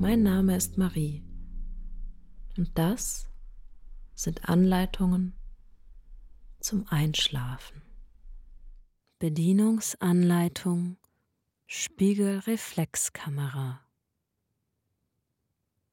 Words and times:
Mein 0.00 0.22
Name 0.22 0.56
ist 0.56 0.78
Marie 0.78 1.22
und 2.56 2.70
das 2.78 3.28
sind 4.14 4.48
Anleitungen 4.48 5.34
zum 6.58 6.88
Einschlafen. 6.88 7.82
Bedienungsanleitung 9.18 10.96
Spiegelreflexkamera. 11.66 13.84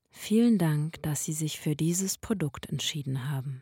Vielen 0.09 0.57
Dank, 0.57 1.03
dass 1.03 1.25
Sie 1.25 1.33
sich 1.33 1.59
für 1.59 1.75
dieses 1.75 2.17
Produkt 2.17 2.69
entschieden 2.69 3.29
haben. 3.29 3.61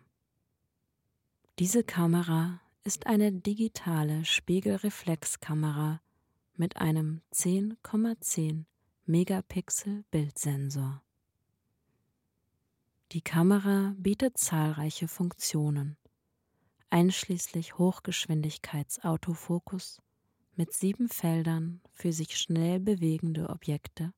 Diese 1.58 1.84
Kamera 1.84 2.62
ist 2.84 3.08
eine 3.08 3.32
digitale 3.32 4.24
Spiegelreflexkamera 4.26 6.02
mit 6.56 6.78
einem 6.78 7.24
10,10 7.34 8.66
Megapixel 9.08 10.04
Bildsensor. 10.10 11.04
Die 13.12 13.22
Kamera 13.22 13.94
bietet 14.00 14.40
zahlreiche 14.40 15.08
Funktionen, 15.08 15.96
einschließlich 16.90 17.78
Hochgeschwindigkeitsautofokus 17.78 20.02
mit 20.56 20.74
sieben 20.74 21.08
Feldern 21.08 21.82
für 21.94 22.12
sich 22.12 22.36
schnell 22.36 22.80
bewegende 22.80 23.52
Objekte, 23.52 24.12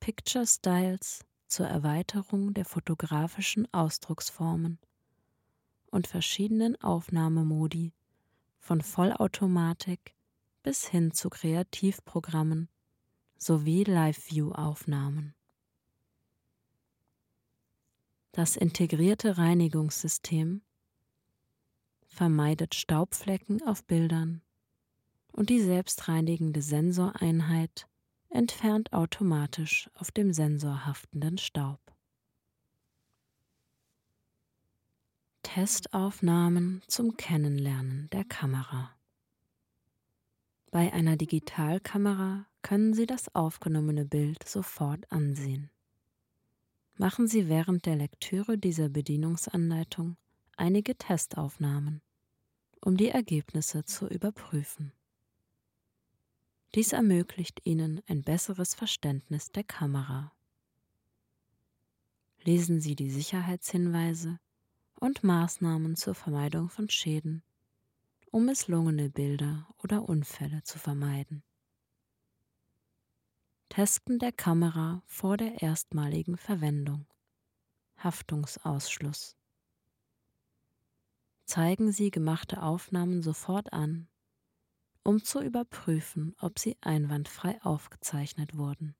Picture 0.00 0.48
Styles 0.48 1.24
zur 1.46 1.68
Erweiterung 1.68 2.54
der 2.54 2.64
fotografischen 2.64 3.72
Ausdrucksformen 3.72 4.80
und 5.92 6.08
verschiedenen 6.08 6.74
Aufnahmemodi 6.82 7.92
von 8.58 8.80
Vollautomatik 8.80 10.16
bis 10.64 10.88
hin 10.88 11.12
zu 11.12 11.30
Kreativprogrammen 11.30 12.68
sowie 13.42 13.82
Live-View-Aufnahmen. 13.82 15.34
Das 18.30 18.56
integrierte 18.56 19.36
Reinigungssystem 19.36 20.62
vermeidet 22.06 22.76
Staubflecken 22.76 23.60
auf 23.66 23.84
Bildern 23.84 24.42
und 25.32 25.50
die 25.50 25.60
selbstreinigende 25.60 26.62
Sensoreinheit 26.62 27.88
entfernt 28.28 28.92
automatisch 28.92 29.90
auf 29.94 30.12
dem 30.12 30.32
Sensor 30.32 30.86
haftenden 30.86 31.36
Staub. 31.36 31.80
Testaufnahmen 35.42 36.80
zum 36.86 37.16
Kennenlernen 37.16 38.08
der 38.12 38.24
Kamera. 38.24 38.94
Bei 40.70 40.92
einer 40.92 41.16
Digitalkamera 41.16 42.46
können 42.62 42.94
Sie 42.94 43.06
das 43.06 43.34
aufgenommene 43.34 44.04
Bild 44.04 44.48
sofort 44.48 45.10
ansehen. 45.10 45.70
Machen 46.96 47.26
Sie 47.26 47.48
während 47.48 47.86
der 47.86 47.96
Lektüre 47.96 48.58
dieser 48.58 48.88
Bedienungsanleitung 48.88 50.16
einige 50.56 50.96
Testaufnahmen, 50.96 52.00
um 52.80 52.96
die 52.96 53.08
Ergebnisse 53.08 53.84
zu 53.84 54.06
überprüfen. 54.06 54.92
Dies 56.74 56.92
ermöglicht 56.92 57.60
Ihnen 57.64 58.00
ein 58.06 58.22
besseres 58.22 58.74
Verständnis 58.74 59.50
der 59.52 59.64
Kamera. 59.64 60.32
Lesen 62.44 62.80
Sie 62.80 62.96
die 62.96 63.10
Sicherheitshinweise 63.10 64.38
und 64.98 65.22
Maßnahmen 65.22 65.96
zur 65.96 66.14
Vermeidung 66.14 66.68
von 66.68 66.88
Schäden, 66.88 67.42
um 68.30 68.46
misslungene 68.46 69.10
Bilder 69.10 69.68
oder 69.82 70.08
Unfälle 70.08 70.62
zu 70.62 70.78
vermeiden. 70.78 71.42
Testen 73.72 74.18
der 74.18 74.32
Kamera 74.32 75.02
vor 75.06 75.38
der 75.38 75.62
erstmaligen 75.62 76.36
Verwendung. 76.36 77.06
Haftungsausschluss. 77.96 79.34
Zeigen 81.46 81.90
Sie 81.90 82.10
gemachte 82.10 82.62
Aufnahmen 82.62 83.22
sofort 83.22 83.72
an, 83.72 84.08
um 85.04 85.24
zu 85.24 85.40
überprüfen, 85.40 86.36
ob 86.38 86.58
sie 86.58 86.76
einwandfrei 86.82 87.62
aufgezeichnet 87.62 88.58
wurden. 88.58 88.94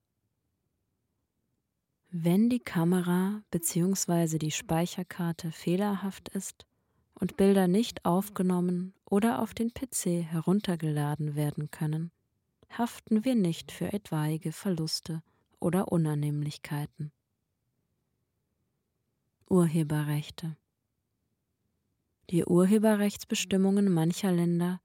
Wenn 2.09 2.49
die 2.49 2.61
Kamera 2.61 3.43
bzw. 3.51 4.39
die 4.39 4.53
Speicherkarte 4.53 5.53
fehlerhaft 5.53 6.31
ist 6.31 6.65
und 7.13 7.37
Bilder 7.37 7.69
nicht 7.69 8.07
aufgenommen 8.07 8.95
oder 9.05 9.43
auf 9.43 9.53
den 9.53 9.75
PC 9.75 10.25
heruntergeladen 10.25 11.35
werden 11.35 11.71
können, 11.71 12.11
haften 12.79 13.25
wir 13.25 13.35
nicht 13.35 13.73
für 13.73 13.93
etwaige 13.93 14.53
Verluste 14.53 15.23
oder 15.61 15.93
Unannehmlichkeiten. 15.93 17.13
Urheberrechte 19.49 20.57
Die 22.31 22.45
Urheberrechtsbestimmungen 22.45 23.93
mancher 23.93 24.33
Länder 24.33 24.81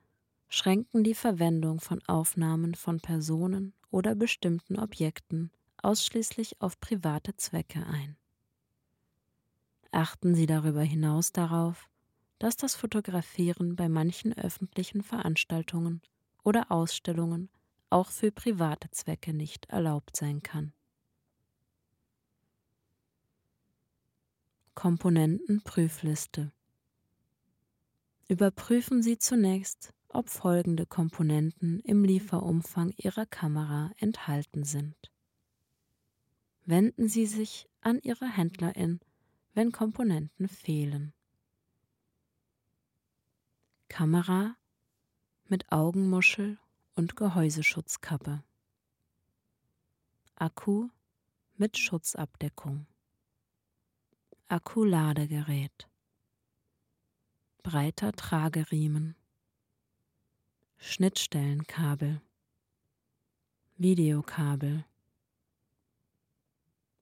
schränken 0.50 1.04
die 1.04 1.16
Verwendung 1.16 1.80
von 1.80 2.02
Aufnahmen 2.08 2.76
von 2.76 3.00
Personen 3.00 3.74
oder 3.92 4.16
bestimmten 4.16 4.78
Objekten 4.78 5.52
ausschließlich 5.82 6.62
auf 6.62 6.80
private 6.80 7.36
Zwecke 7.38 7.86
ein. 7.86 8.18
Achten 9.92 10.36
Sie 10.36 10.46
darüber 10.46 10.82
hinaus 10.82 11.32
darauf, 11.32 11.90
dass 12.40 12.58
das 12.58 12.76
Fotografieren 12.76 13.76
bei 13.76 13.90
manchen 13.90 14.38
öffentlichen 14.38 15.02
Veranstaltungen 15.02 16.02
oder 16.44 16.72
Ausstellungen 16.72 17.50
auch 17.90 18.12
für 18.12 18.32
private 18.32 18.90
Zwecke 18.92 19.34
nicht 19.34 19.66
erlaubt 19.70 20.16
sein 20.16 20.42
kann. 20.42 20.74
Komponentenprüfliste 24.76 26.52
Überprüfen 28.28 29.02
Sie 29.02 29.18
zunächst, 29.18 29.94
ob 30.10 30.30
folgende 30.30 30.86
Komponenten 30.86 31.80
im 31.80 32.04
Lieferumfang 32.04 32.94
Ihrer 32.98 33.26
Kamera 33.26 33.92
enthalten 33.98 34.64
sind 34.64 35.12
wenden 36.68 37.08
Sie 37.08 37.26
sich 37.26 37.68
an 37.80 38.00
Ihre 38.04 38.28
Händlerin, 38.28 39.00
wenn 39.54 39.72
Komponenten 39.72 40.50
fehlen. 40.50 41.14
Kamera 43.88 44.56
mit 45.48 45.72
Augenmuschel 45.72 46.60
und 46.98 47.16
Gehäuseschutzkappe. 47.16 48.44
Akku 50.36 50.90
mit 51.56 51.78
Schutzabdeckung. 51.78 52.88
Akkuladegerät. 54.48 55.88
Breiter 57.62 58.14
Trageriemen. 58.14 59.16
Schnittstellenkabel. 60.78 62.20
Videokabel. 63.76 64.84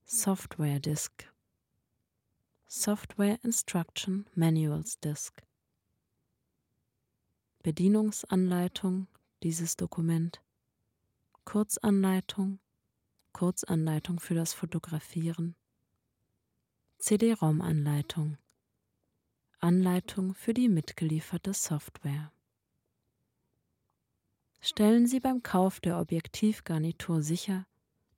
Software 0.03 0.79
Disk 0.81 1.31
Software 2.67 3.40
Instruction 3.43 4.25
Manuals 4.35 4.99
Disk 4.99 5.41
Bedienungsanleitung 7.64 9.08
dieses 9.45 9.77
Dokument. 9.77 10.41
Kurzanleitung 11.43 12.57
Kurzanleitung 13.31 14.19
für 14.19 14.33
das 14.33 14.55
Fotografieren. 14.55 15.55
CD-ROM-Anleitung 16.97 18.39
Anleitung 19.59 20.33
für 20.33 20.55
die 20.55 20.67
mitgelieferte 20.67 21.53
Software. 21.53 22.31
Stellen 24.61 25.05
Sie 25.05 25.19
beim 25.19 25.43
Kauf 25.43 25.79
der 25.79 25.99
Objektivgarnitur 25.99 27.21
sicher, 27.21 27.67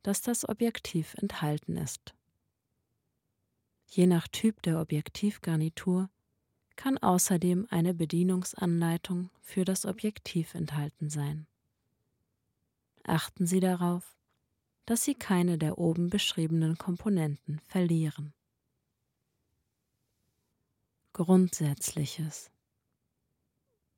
dass 0.03 0.21
das 0.21 0.47
Objektiv 0.47 1.13
enthalten 1.15 1.75
ist. 1.75 2.15
Je 3.87 4.07
nach 4.07 4.29
Typ 4.29 4.61
der 4.61 4.79
Objektivgarnitur 4.79 6.09
kann 6.77 6.97
außerdem 6.97 7.67
eine 7.69 7.93
Bedienungsanleitung 7.93 9.29
für 9.41 9.65
das 9.65 9.85
Objektiv 9.85 10.55
enthalten 10.55 11.09
sein. 11.09 11.47
Achten 13.03 13.45
Sie 13.45 13.59
darauf, 13.59 14.15
dass 14.85 15.03
Sie 15.03 15.15
keine 15.15 15.57
der 15.57 15.77
oben 15.77 16.09
beschriebenen 16.09 16.77
Komponenten 16.77 17.59
verlieren. 17.59 18.33
Grundsätzliches 21.11 22.51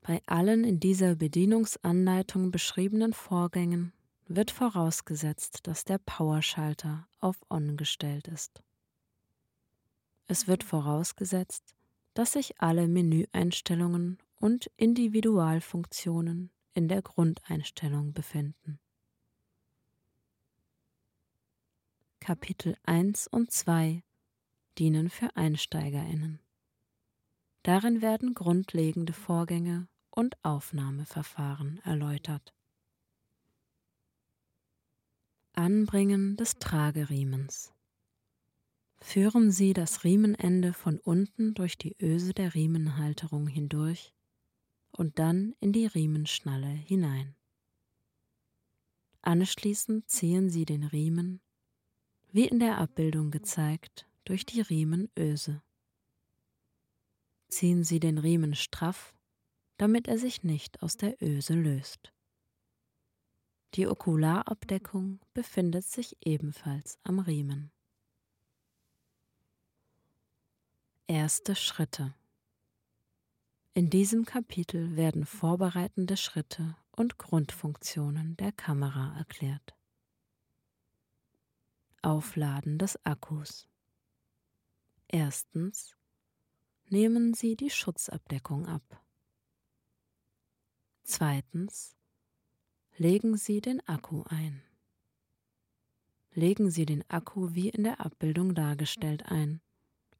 Bei 0.00 0.22
allen 0.26 0.64
in 0.64 0.80
dieser 0.80 1.14
Bedienungsanleitung 1.14 2.50
beschriebenen 2.50 3.12
Vorgängen 3.12 3.92
wird 4.26 4.50
vorausgesetzt, 4.50 5.66
dass 5.66 5.84
der 5.84 5.98
Powerschalter 5.98 7.06
auf 7.20 7.36
On 7.50 7.76
gestellt 7.76 8.26
ist. 8.28 8.62
Es 10.26 10.46
wird 10.46 10.64
vorausgesetzt, 10.64 11.74
dass 12.14 12.32
sich 12.32 12.60
alle 12.60 12.88
Menüeinstellungen 12.88 14.18
und 14.38 14.70
Individualfunktionen 14.76 16.50
in 16.74 16.88
der 16.88 17.02
Grundeinstellung 17.02 18.12
befinden. 18.12 18.78
Kapitel 22.20 22.76
1 22.84 23.28
und 23.28 23.50
2 23.50 24.02
dienen 24.78 25.10
für 25.10 25.36
Einsteigerinnen. 25.36 26.40
Darin 27.62 28.00
werden 28.00 28.34
grundlegende 28.34 29.12
Vorgänge 29.12 29.88
und 30.10 30.42
Aufnahmeverfahren 30.42 31.80
erläutert. 31.84 32.54
Anbringen 35.52 36.36
des 36.36 36.58
Trageriemens. 36.58 37.72
Führen 39.02 39.50
Sie 39.50 39.72
das 39.72 40.04
Riemenende 40.04 40.72
von 40.72 40.98
unten 40.98 41.54
durch 41.54 41.78
die 41.78 41.96
Öse 42.00 42.34
der 42.34 42.54
Riemenhalterung 42.54 43.46
hindurch 43.46 44.14
und 44.92 45.18
dann 45.18 45.54
in 45.60 45.72
die 45.72 45.86
Riemenschnalle 45.86 46.68
hinein. 46.68 47.34
Anschließend 49.22 50.08
ziehen 50.08 50.50
Sie 50.50 50.64
den 50.64 50.84
Riemen, 50.84 51.40
wie 52.30 52.46
in 52.46 52.58
der 52.58 52.78
Abbildung 52.78 53.30
gezeigt, 53.30 54.06
durch 54.24 54.46
die 54.46 54.60
Riemenöse. 54.60 55.62
Ziehen 57.48 57.84
Sie 57.84 58.00
den 58.00 58.18
Riemen 58.18 58.54
straff, 58.54 59.14
damit 59.76 60.08
er 60.08 60.18
sich 60.18 60.44
nicht 60.44 60.82
aus 60.82 60.96
der 60.96 61.20
Öse 61.22 61.54
löst. 61.54 62.12
Die 63.74 63.86
Okularabdeckung 63.86 65.20
befindet 65.32 65.84
sich 65.84 66.16
ebenfalls 66.20 66.98
am 67.02 67.18
Riemen. 67.18 67.72
Erste 71.10 71.56
Schritte 71.56 72.14
In 73.74 73.90
diesem 73.90 74.24
Kapitel 74.24 74.94
werden 74.94 75.26
vorbereitende 75.26 76.16
Schritte 76.16 76.76
und 76.92 77.18
Grundfunktionen 77.18 78.36
der 78.36 78.52
Kamera 78.52 79.18
erklärt. 79.18 79.74
Aufladen 82.00 82.78
des 82.78 83.04
Akkus. 83.04 83.68
Erstens 85.08 85.96
nehmen 86.90 87.34
Sie 87.34 87.56
die 87.56 87.70
Schutzabdeckung 87.70 88.68
ab. 88.68 89.04
Zweitens 91.02 91.96
Legen 92.96 93.36
Sie 93.36 93.60
den 93.60 93.80
Akku 93.88 94.22
ein. 94.28 94.62
Legen 96.34 96.70
Sie 96.70 96.86
den 96.86 97.02
Akku 97.10 97.52
wie 97.54 97.68
in 97.68 97.82
der 97.82 97.98
Abbildung 97.98 98.54
dargestellt 98.54 99.24
ein 99.26 99.60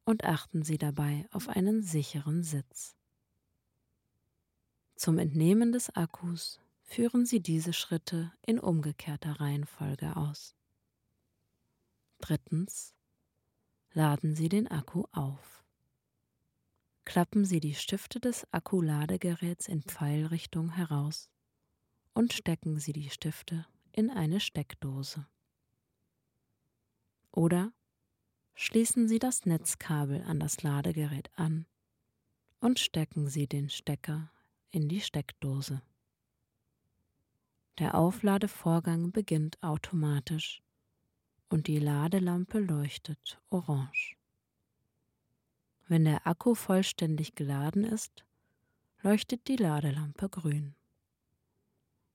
und 0.05 0.23
achten 0.23 0.63
Sie 0.63 0.77
dabei 0.77 1.27
auf 1.31 1.49
einen 1.49 1.83
sicheren 1.83 2.43
Sitz. 2.43 2.95
Zum 4.95 5.17
Entnehmen 5.17 5.71
des 5.71 5.89
Akkus 5.95 6.59
führen 6.83 7.25
Sie 7.25 7.41
diese 7.41 7.73
Schritte 7.73 8.31
in 8.45 8.59
umgekehrter 8.59 9.39
Reihenfolge 9.39 10.15
aus. 10.15 10.55
Drittens. 12.19 12.93
Laden 13.93 14.35
Sie 14.35 14.47
den 14.47 14.69
Akku 14.69 15.03
auf. 15.11 15.65
Klappen 17.03 17.43
Sie 17.43 17.59
die 17.59 17.73
Stifte 17.73 18.19
des 18.19 18.47
Akkuladegeräts 18.53 19.67
in 19.67 19.81
Pfeilrichtung 19.81 20.69
heraus 20.69 21.29
und 22.13 22.31
stecken 22.31 22.79
Sie 22.79 22.93
die 22.93 23.09
Stifte 23.09 23.65
in 23.91 24.09
eine 24.09 24.39
Steckdose. 24.39 25.25
Oder 27.31 27.73
schließen 28.55 29.07
Sie 29.07 29.19
das 29.19 29.45
Netzkabel 29.45 30.23
an 30.23 30.39
das 30.39 30.63
Ladegerät 30.63 31.29
an 31.35 31.65
und 32.59 32.79
stecken 32.79 33.27
Sie 33.27 33.47
den 33.47 33.69
Stecker 33.69 34.31
in 34.71 34.87
die 34.87 35.01
Steckdose. 35.01 35.81
Der 37.79 37.95
Aufladevorgang 37.95 39.11
beginnt 39.11 39.61
automatisch 39.63 40.61
und 41.49 41.67
die 41.67 41.79
Ladelampe 41.79 42.59
leuchtet 42.59 43.41
orange. 43.49 44.15
Wenn 45.87 46.05
der 46.05 46.25
Akku 46.25 46.55
vollständig 46.55 47.35
geladen 47.35 47.83
ist, 47.83 48.23
leuchtet 49.01 49.47
die 49.47 49.57
Ladelampe 49.57 50.29
grün. 50.29 50.75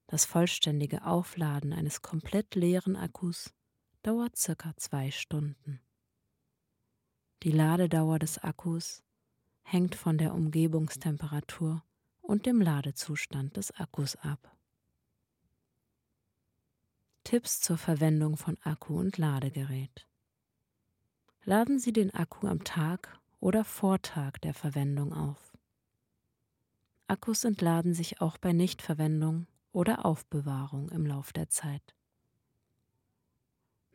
Das 0.06 0.24
vollständige 0.24 1.04
Aufladen 1.04 1.72
eines 1.72 2.00
komplett 2.00 2.54
leeren 2.54 2.96
Akkus 2.96 3.52
dauert 4.02 4.36
circa 4.36 4.74
zwei 4.76 5.10
Stunden. 5.10 5.80
Die 7.46 7.52
Ladedauer 7.52 8.18
des 8.18 8.38
Akkus 8.38 9.04
hängt 9.62 9.94
von 9.94 10.18
der 10.18 10.34
Umgebungstemperatur 10.34 11.84
und 12.20 12.44
dem 12.44 12.60
Ladezustand 12.60 13.56
des 13.56 13.70
Akkus 13.70 14.16
ab. 14.16 14.52
Tipps 17.22 17.60
zur 17.60 17.78
Verwendung 17.78 18.36
von 18.36 18.58
Akku 18.64 18.98
und 18.98 19.16
Ladegerät. 19.16 20.08
Laden 21.44 21.78
Sie 21.78 21.92
den 21.92 22.12
Akku 22.12 22.48
am 22.48 22.64
Tag 22.64 23.16
oder 23.38 23.62
vor 23.62 24.02
Tag 24.02 24.40
der 24.40 24.52
Verwendung 24.52 25.12
auf. 25.12 25.56
Akkus 27.06 27.44
entladen 27.44 27.94
sich 27.94 28.20
auch 28.20 28.38
bei 28.38 28.52
Nichtverwendung 28.52 29.46
oder 29.70 30.04
Aufbewahrung 30.04 30.88
im 30.88 31.06
Lauf 31.06 31.32
der 31.32 31.48
Zeit. 31.48 31.94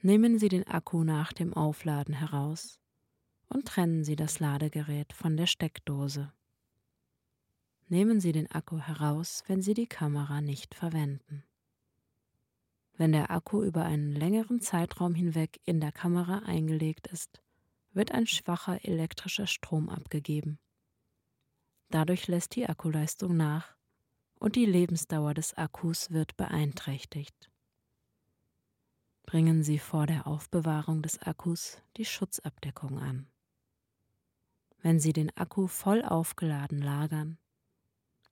Nehmen 0.01 0.39
Sie 0.39 0.47
den 0.47 0.65
Akku 0.65 1.03
nach 1.03 1.33
dem 1.33 1.53
Aufladen 1.53 2.13
heraus 2.13 2.77
und 3.51 3.67
trennen 3.67 4.03
Sie 4.03 4.15
das 4.15 4.39
Ladegerät 4.39 5.13
von 5.13 5.35
der 5.35 5.47
Steckdose. 5.47 6.31
Nehmen 7.87 8.21
Sie 8.21 8.31
den 8.31 8.49
Akku 8.49 8.79
heraus, 8.79 9.43
wenn 9.47 9.61
Sie 9.61 9.73
die 9.73 9.87
Kamera 9.87 10.39
nicht 10.39 10.73
verwenden. 10.73 11.43
Wenn 12.93 13.11
der 13.11 13.29
Akku 13.31 13.63
über 13.63 13.83
einen 13.83 14.13
längeren 14.13 14.61
Zeitraum 14.61 15.13
hinweg 15.13 15.59
in 15.65 15.81
der 15.81 15.91
Kamera 15.91 16.39
eingelegt 16.45 17.07
ist, 17.07 17.41
wird 17.91 18.13
ein 18.13 18.27
schwacher 18.27 18.85
elektrischer 18.85 19.47
Strom 19.47 19.89
abgegeben. 19.89 20.59
Dadurch 21.89 22.27
lässt 22.27 22.55
die 22.55 22.67
Akkuleistung 22.67 23.35
nach 23.35 23.75
und 24.39 24.55
die 24.55 24.65
Lebensdauer 24.65 25.33
des 25.33 25.57
Akkus 25.57 26.11
wird 26.11 26.37
beeinträchtigt. 26.37 27.51
Bringen 29.23 29.63
Sie 29.63 29.79
vor 29.79 30.07
der 30.07 30.27
Aufbewahrung 30.27 31.01
des 31.01 31.19
Akkus 31.19 31.81
die 31.97 32.05
Schutzabdeckung 32.05 32.97
an. 32.97 33.27
Wenn 34.81 34.99
Sie 34.99 35.13
den 35.13 35.35
Akku 35.37 35.67
voll 35.67 36.03
aufgeladen 36.03 36.81
lagern, 36.81 37.37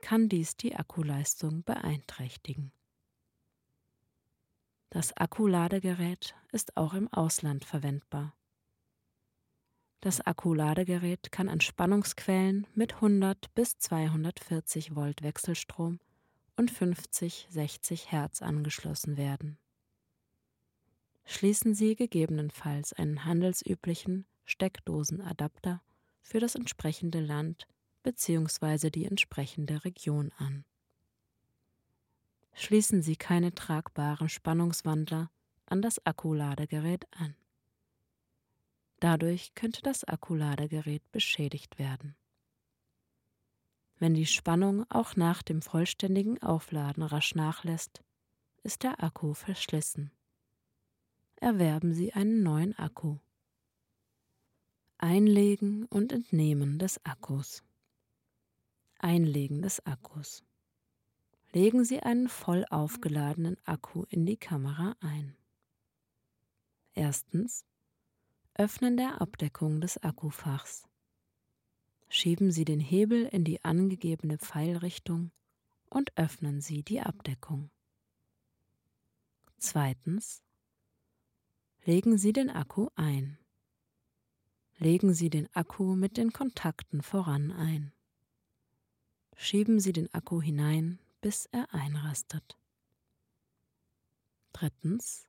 kann 0.02 0.30
dies 0.30 0.58
die 0.58 0.76
Akkuleistung 0.76 1.64
beeinträchtigen. 1.64 2.72
Das 4.90 5.16
Akkuladegerät 5.16 6.36
ist 6.52 6.76
auch 6.76 6.96
im 6.96 7.08
Ausland 7.14 7.66
verwendbar. 7.66 8.36
Das 10.02 10.22
Akkuladegerät 10.22 11.32
kann 11.32 11.50
an 11.50 11.62
Spannungsquellen 11.62 12.66
mit 12.74 12.96
100 12.96 13.54
bis 13.54 13.78
240 13.78 14.96
Volt 14.96 15.22
Wechselstrom 15.22 16.00
und 16.56 16.72
50-60 16.72 18.08
Hertz 18.08 18.42
angeschlossen 18.42 19.18
werden. 19.18 19.60
Schließen 21.26 21.76
Sie 21.76 21.96
gegebenenfalls 21.96 22.94
einen 22.94 23.26
handelsüblichen 23.26 24.26
Steckdosenadapter 24.46 25.84
für 26.30 26.40
das 26.40 26.54
entsprechende 26.54 27.20
Land 27.20 27.68
bzw. 28.04 28.92
die 28.92 29.06
entsprechende 29.06 29.84
Region 29.84 30.32
an. 30.38 30.64
Schließen 32.54 33.02
Sie 33.02 33.16
keine 33.16 33.54
tragbaren 33.56 34.30
Spannungswandler 34.30 35.32
an 35.66 35.82
das 35.82 36.06
Akkuladegerät 36.06 37.08
an. 37.18 37.36
Dadurch 39.00 39.56
könnte 39.56 39.82
das 39.82 40.04
Akkuladegerät 40.04 41.02
beschädigt 41.12 41.80
werden. 41.80 42.16
Wenn 43.98 44.14
die 44.14 44.28
Spannung 44.28 44.86
auch 44.90 45.16
nach 45.16 45.42
dem 45.42 45.64
vollständigen 45.64 46.42
Aufladen 46.44 47.02
rasch 47.02 47.34
nachlässt, 47.34 48.04
ist 48.62 48.84
der 48.84 49.04
Akku 49.04 49.34
verschlissen. 49.34 50.12
Erwerben 51.38 51.94
Sie 51.94 52.14
einen 52.14 52.44
neuen 52.44 52.78
Akku. 52.78 53.18
Einlegen 55.02 55.86
und 55.86 56.12
Entnehmen 56.12 56.78
des 56.78 57.06
Akkus. 57.06 57.64
Einlegen 59.00 59.62
des 59.62 59.86
Akkus. 59.86 60.44
Legen 61.54 61.86
Sie 61.86 62.02
einen 62.02 62.28
voll 62.28 62.66
aufgeladenen 62.70 63.56
Akku 63.64 64.04
in 64.10 64.26
die 64.26 64.36
Kamera 64.36 64.98
ein. 65.00 65.38
Erstens 66.96 67.64
Öffnen 68.56 68.98
der 68.98 69.22
Abdeckung 69.22 69.80
des 69.80 70.04
Akkufachs. 70.04 70.86
Schieben 72.10 72.52
Sie 72.52 72.66
den 72.66 72.82
Hebel 72.82 73.24
in 73.26 73.46
die 73.46 73.64
angegebene 73.64 74.38
Pfeilrichtung 74.38 75.32
und 75.90 76.12
öffnen 76.18 76.60
Sie 76.60 76.84
die 76.84 77.00
Abdeckung. 77.00 77.70
Zweitens. 79.60 80.44
Legen 81.86 82.18
Sie 82.18 82.34
den 82.34 82.50
Akku 82.50 82.90
ein. 82.96 83.39
Legen 84.82 85.14
Sie 85.14 85.30
den 85.30 85.54
Akku 85.54 85.94
mit 85.98 86.16
den 86.16 86.32
Kontakten 86.32 87.02
voran 87.02 87.52
ein. 87.52 87.92
Schieben 89.36 89.82
Sie 89.82 89.92
den 89.92 90.14
Akku 90.14 90.42
hinein, 90.42 91.00
bis 91.20 91.48
er 91.48 91.74
einrastet. 91.74 92.58
Drittens. 94.54 95.28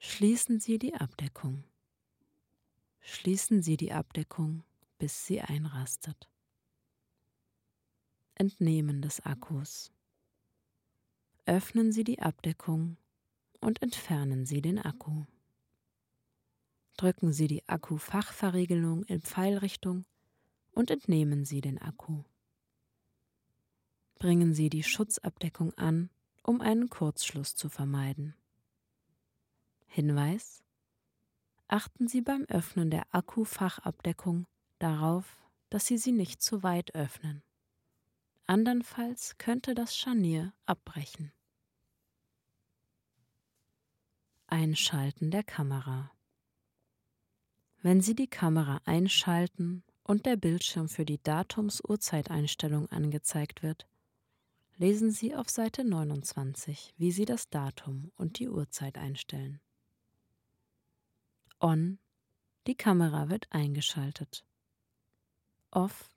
Schließen 0.00 0.58
Sie 0.58 0.80
die 0.80 0.94
Abdeckung. 0.94 1.62
Schließen 2.98 3.62
Sie 3.62 3.76
die 3.76 3.92
Abdeckung, 3.92 4.64
bis 4.98 5.24
sie 5.24 5.40
einrastet. 5.40 6.28
Entnehmen 8.34 9.02
des 9.02 9.20
Akkus. 9.20 9.92
Öffnen 11.44 11.92
Sie 11.92 12.02
die 12.02 12.18
Abdeckung 12.18 12.96
und 13.60 13.80
entfernen 13.82 14.46
Sie 14.46 14.60
den 14.60 14.80
Akku. 14.80 15.26
Drücken 16.96 17.32
Sie 17.32 17.46
die 17.46 17.68
Akkufachverriegelung 17.68 19.04
in 19.04 19.20
Pfeilrichtung 19.20 20.06
und 20.72 20.90
entnehmen 20.90 21.44
Sie 21.44 21.60
den 21.60 21.78
Akku. 21.78 22.22
Bringen 24.18 24.54
Sie 24.54 24.70
die 24.70 24.82
Schutzabdeckung 24.82 25.74
an, 25.74 26.10
um 26.42 26.62
einen 26.62 26.88
Kurzschluss 26.88 27.54
zu 27.54 27.68
vermeiden. 27.68 28.34
Hinweis 29.88 30.62
Achten 31.68 32.06
Sie 32.06 32.22
beim 32.22 32.44
Öffnen 32.44 32.90
der 32.90 33.06
Akkufachabdeckung 33.10 34.46
darauf, 34.78 35.36
dass 35.68 35.86
Sie 35.86 35.98
sie 35.98 36.12
nicht 36.12 36.40
zu 36.40 36.62
weit 36.62 36.94
öffnen. 36.94 37.42
Andernfalls 38.46 39.36
könnte 39.38 39.74
das 39.74 39.96
Scharnier 39.96 40.52
abbrechen. 40.64 41.32
Einschalten 44.46 45.32
der 45.32 45.42
Kamera. 45.42 46.15
Wenn 47.86 48.00
Sie 48.00 48.16
die 48.16 48.26
Kamera 48.26 48.80
einschalten 48.84 49.84
und 50.02 50.26
der 50.26 50.34
Bildschirm 50.34 50.88
für 50.88 51.04
die 51.04 51.22
Datums-Uhrzeiteinstellung 51.22 52.90
angezeigt 52.90 53.62
wird, 53.62 53.86
lesen 54.76 55.12
Sie 55.12 55.36
auf 55.36 55.48
Seite 55.48 55.84
29, 55.84 56.94
wie 56.96 57.12
Sie 57.12 57.26
das 57.26 57.48
Datum 57.48 58.10
und 58.16 58.40
die 58.40 58.48
Uhrzeit 58.48 58.98
einstellen. 58.98 59.60
On, 61.60 62.00
die 62.66 62.74
Kamera 62.74 63.28
wird 63.28 63.46
eingeschaltet. 63.50 64.44
Off, 65.70 66.08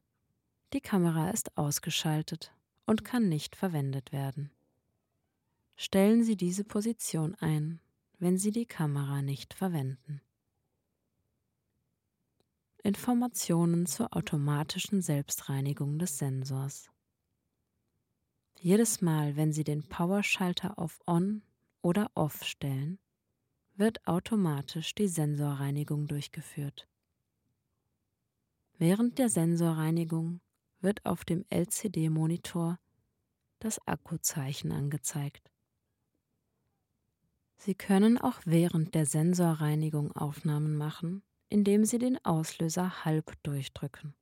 die 0.74 0.82
Kamera 0.82 1.30
ist 1.30 1.56
ausgeschaltet 1.56 2.52
und 2.88 3.06
kann 3.06 3.30
nicht 3.30 3.56
verwendet 3.56 4.12
werden. 4.12 4.50
Stellen 5.76 6.24
Sie 6.24 6.36
diese 6.36 6.64
Position 6.64 7.36
ein, 7.36 7.80
wenn 8.18 8.40
Sie 8.40 8.50
die 8.50 8.66
Kamera 8.66 9.22
nicht 9.22 9.54
verwenden. 9.54 10.24
Informationen 12.84 13.86
zur 13.86 14.16
automatischen 14.16 15.02
Selbstreinigung 15.02 16.00
des 16.00 16.18
Sensors. 16.18 16.90
Jedes 18.58 19.02
Mal, 19.02 19.36
wenn 19.36 19.52
Sie 19.52 19.64
den 19.64 19.88
Powerschalter 19.88 20.80
auf 20.80 21.00
On 21.06 21.42
oder 21.82 22.10
Off 22.16 22.44
stellen, 22.44 23.00
wird 23.76 24.06
automatisch 24.08 24.96
die 24.96 25.08
Sensorreinigung 25.08 26.08
durchgeführt. 26.08 26.88
Während 28.78 29.18
der 29.18 29.30
Sensorreinigung 29.30 30.40
wird 30.80 31.06
auf 31.06 31.26
dem 31.26 31.46
LCD-Monitor 31.50 32.80
das 33.60 33.86
Akkuzeichen 33.86 34.72
angezeigt. 34.72 35.52
Sie 37.58 37.76
können 37.76 38.18
auch 38.18 38.40
während 38.46 38.96
der 38.96 39.06
Sensorreinigung 39.06 40.14
Aufnahmen 40.14 40.78
machen, 40.78 41.24
indem 41.50 41.86
Sie 41.86 41.98
den 41.98 42.24
Auslöser 42.24 43.06
halb 43.06 43.34
durchdrücken. 43.44 44.14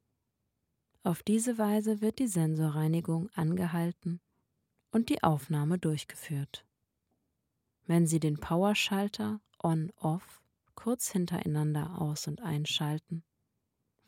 Auf 1.04 1.24
diese 1.24 1.58
Weise 1.58 2.02
wird 2.02 2.20
die 2.20 2.28
Sensorreinigung 2.28 3.30
angehalten 3.34 4.20
und 4.92 5.10
die 5.10 5.24
Aufnahme 5.24 5.78
durchgeführt. 5.78 6.66
Wenn 7.86 8.06
Sie 8.06 8.20
den 8.20 8.38
Powerschalter 8.38 9.40
On-Off 9.64 10.42
kurz 10.76 11.12
hintereinander 11.12 12.02
aus- 12.02 12.28
und 12.28 12.42
einschalten, 12.42 13.24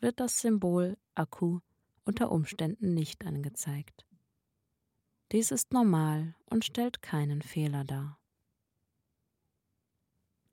wird 0.00 0.20
das 0.20 0.40
Symbol 0.40 0.96
Akku 1.14 1.60
unter 2.04 2.30
Umständen 2.30 2.94
nicht 2.94 3.24
angezeigt. 3.26 4.06
Dies 5.32 5.50
ist 5.50 5.72
normal 5.72 6.34
und 6.46 6.64
stellt 6.64 7.02
keinen 7.02 7.40
Fehler 7.40 7.84
dar. 7.84 8.19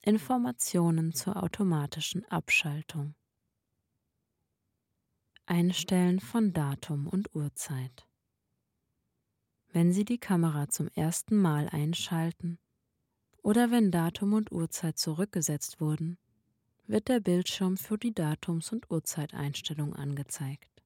Informationen 0.08 1.12
zur 1.12 1.36
automatischen 1.36 2.24
Abschaltung. 2.30 3.14
Einstellen 5.44 6.18
von 6.18 6.54
Datum 6.54 7.06
und 7.06 7.34
Uhrzeit. 7.34 8.08
Wenn 9.70 9.92
Sie 9.92 10.06
die 10.06 10.16
Kamera 10.16 10.70
zum 10.70 10.88
ersten 10.94 11.36
Mal 11.36 11.68
einschalten, 11.68 12.58
oder 13.42 13.70
wenn 13.70 13.90
Datum 13.90 14.32
und 14.32 14.50
Uhrzeit 14.50 14.96
zurückgesetzt 14.96 15.78
wurden, 15.78 16.16
wird 16.86 17.08
der 17.08 17.20
Bildschirm 17.20 17.76
für 17.76 17.98
die 17.98 18.14
Datums- 18.14 18.72
und 18.72 18.90
Uhrzeiteinstellung 18.90 19.94
angezeigt. 19.94 20.82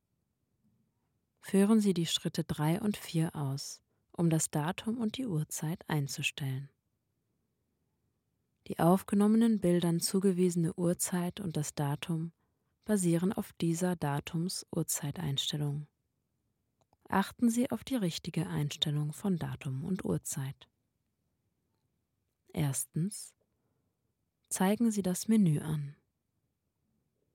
Führen 1.39 1.79
Sie 1.79 1.95
die 1.95 2.07
Schritte 2.07 2.43
3 2.43 2.81
und 2.81 2.97
4 2.97 3.37
aus, 3.37 3.81
um 4.11 4.31
das 4.31 4.51
Datum 4.51 4.99
und 4.99 5.17
die 5.17 5.29
Uhrzeit 5.29 5.89
einzustellen. 5.89 6.72
Die 8.69 8.79
aufgenommenen 8.79 9.61
Bildern 9.61 10.01
zugewiesene 10.01 10.75
Uhrzeit 10.75 11.41
und 11.41 11.57
das 11.57 11.75
Datum 11.75 12.33
basieren 12.85 13.33
auf 13.33 13.53
dieser 13.55 13.97
Datums-Uhrzeiteinstellung. 13.97 15.87
Achten 17.09 17.51
Sie 17.51 17.71
auf 17.71 17.85
die 17.85 17.97
richtige 17.97 18.47
Einstellung 18.47 19.13
von 19.13 19.37
Datum 19.37 19.85
und 19.85 20.05
Uhrzeit. 20.05 20.69
Erstens. 22.53 23.35
Zeigen 24.49 24.91
Sie 24.91 25.03
das 25.03 25.29
Menü 25.29 25.61
an. 25.61 25.97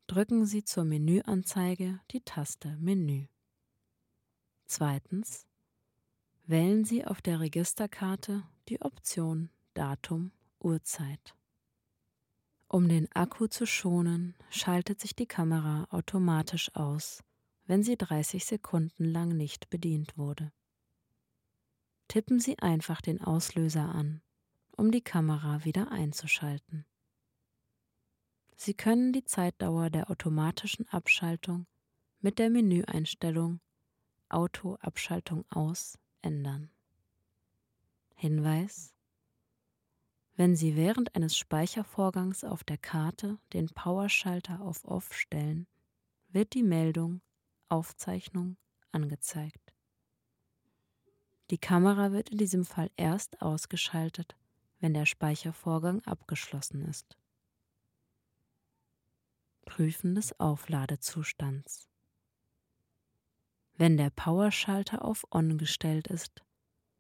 Drücken 0.07 0.45
Sie 0.45 0.63
zur 0.63 0.85
Menüanzeige 0.85 1.99
die 2.11 2.21
Taste 2.21 2.77
Menü. 2.77 3.27
Zweitens. 4.65 5.45
Wählen 6.45 6.85
Sie 6.85 7.05
auf 7.05 7.21
der 7.21 7.41
Registerkarte 7.41 8.43
die 8.69 8.81
Option 8.81 9.49
Datum, 9.73 10.31
Uhrzeit. 10.59 11.35
Um 12.67 12.89
den 12.89 13.09
Akku 13.13 13.47
zu 13.47 13.65
schonen, 13.65 14.35
schaltet 14.49 14.99
sich 14.99 15.15
die 15.15 15.25
Kamera 15.25 15.87
automatisch 15.89 16.73
aus, 16.75 17.23
wenn 17.65 17.83
sie 17.83 17.97
30 17.97 18.45
Sekunden 18.45 19.05
lang 19.05 19.29
nicht 19.29 19.69
bedient 19.69 20.17
wurde. 20.17 20.51
Tippen 22.07 22.39
Sie 22.39 22.57
einfach 22.59 23.01
den 23.01 23.21
Auslöser 23.21 23.93
an 23.93 24.21
um 24.77 24.91
die 24.91 25.01
Kamera 25.01 25.65
wieder 25.65 25.91
einzuschalten. 25.91 26.85
Sie 28.55 28.75
können 28.75 29.11
die 29.11 29.23
Zeitdauer 29.23 29.89
der 29.89 30.09
automatischen 30.09 30.87
Abschaltung 30.89 31.65
mit 32.21 32.39
der 32.39 32.49
Menüeinstellung 32.49 33.59
Auto-Abschaltung 34.29 35.45
aus 35.49 35.97
ändern. 36.21 36.69
Hinweis 38.15 38.93
Wenn 40.37 40.55
Sie 40.55 40.75
während 40.75 41.15
eines 41.15 41.35
Speichervorgangs 41.35 42.43
auf 42.43 42.63
der 42.63 42.77
Karte 42.77 43.39
den 43.53 43.69
Powerschalter 43.69 44.61
auf 44.61 44.85
Off 44.85 45.11
stellen, 45.11 45.65
wird 46.29 46.53
die 46.53 46.61
Meldung 46.61 47.21
Aufzeichnung 47.69 48.55
angezeigt. 48.91 49.73
Die 51.49 51.57
Kamera 51.57 52.11
wird 52.11 52.29
in 52.29 52.37
diesem 52.37 52.65
Fall 52.65 52.91
erst 52.97 53.41
ausgeschaltet, 53.41 54.35
wenn 54.79 54.93
der 54.93 55.07
Speichervorgang 55.07 56.03
abgeschlossen 56.05 56.83
ist. 56.83 57.17
Prüfen 59.65 60.13
des 60.13 60.39
Aufladezustands. 60.39 61.89
Wenn 63.73 63.97
der 63.97 64.11
Powerschalter 64.11 65.03
auf 65.03 65.25
On 65.31 65.57
gestellt 65.57 66.07
ist, 66.07 66.43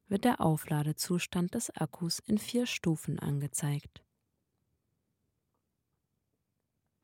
wird 0.07 0.23
der 0.23 0.41
Aufladezustand 0.41 1.53
des 1.53 1.69
Akkus 1.71 2.19
in 2.19 2.37
vier 2.37 2.65
Stufen 2.65 3.19
angezeigt. 3.19 4.03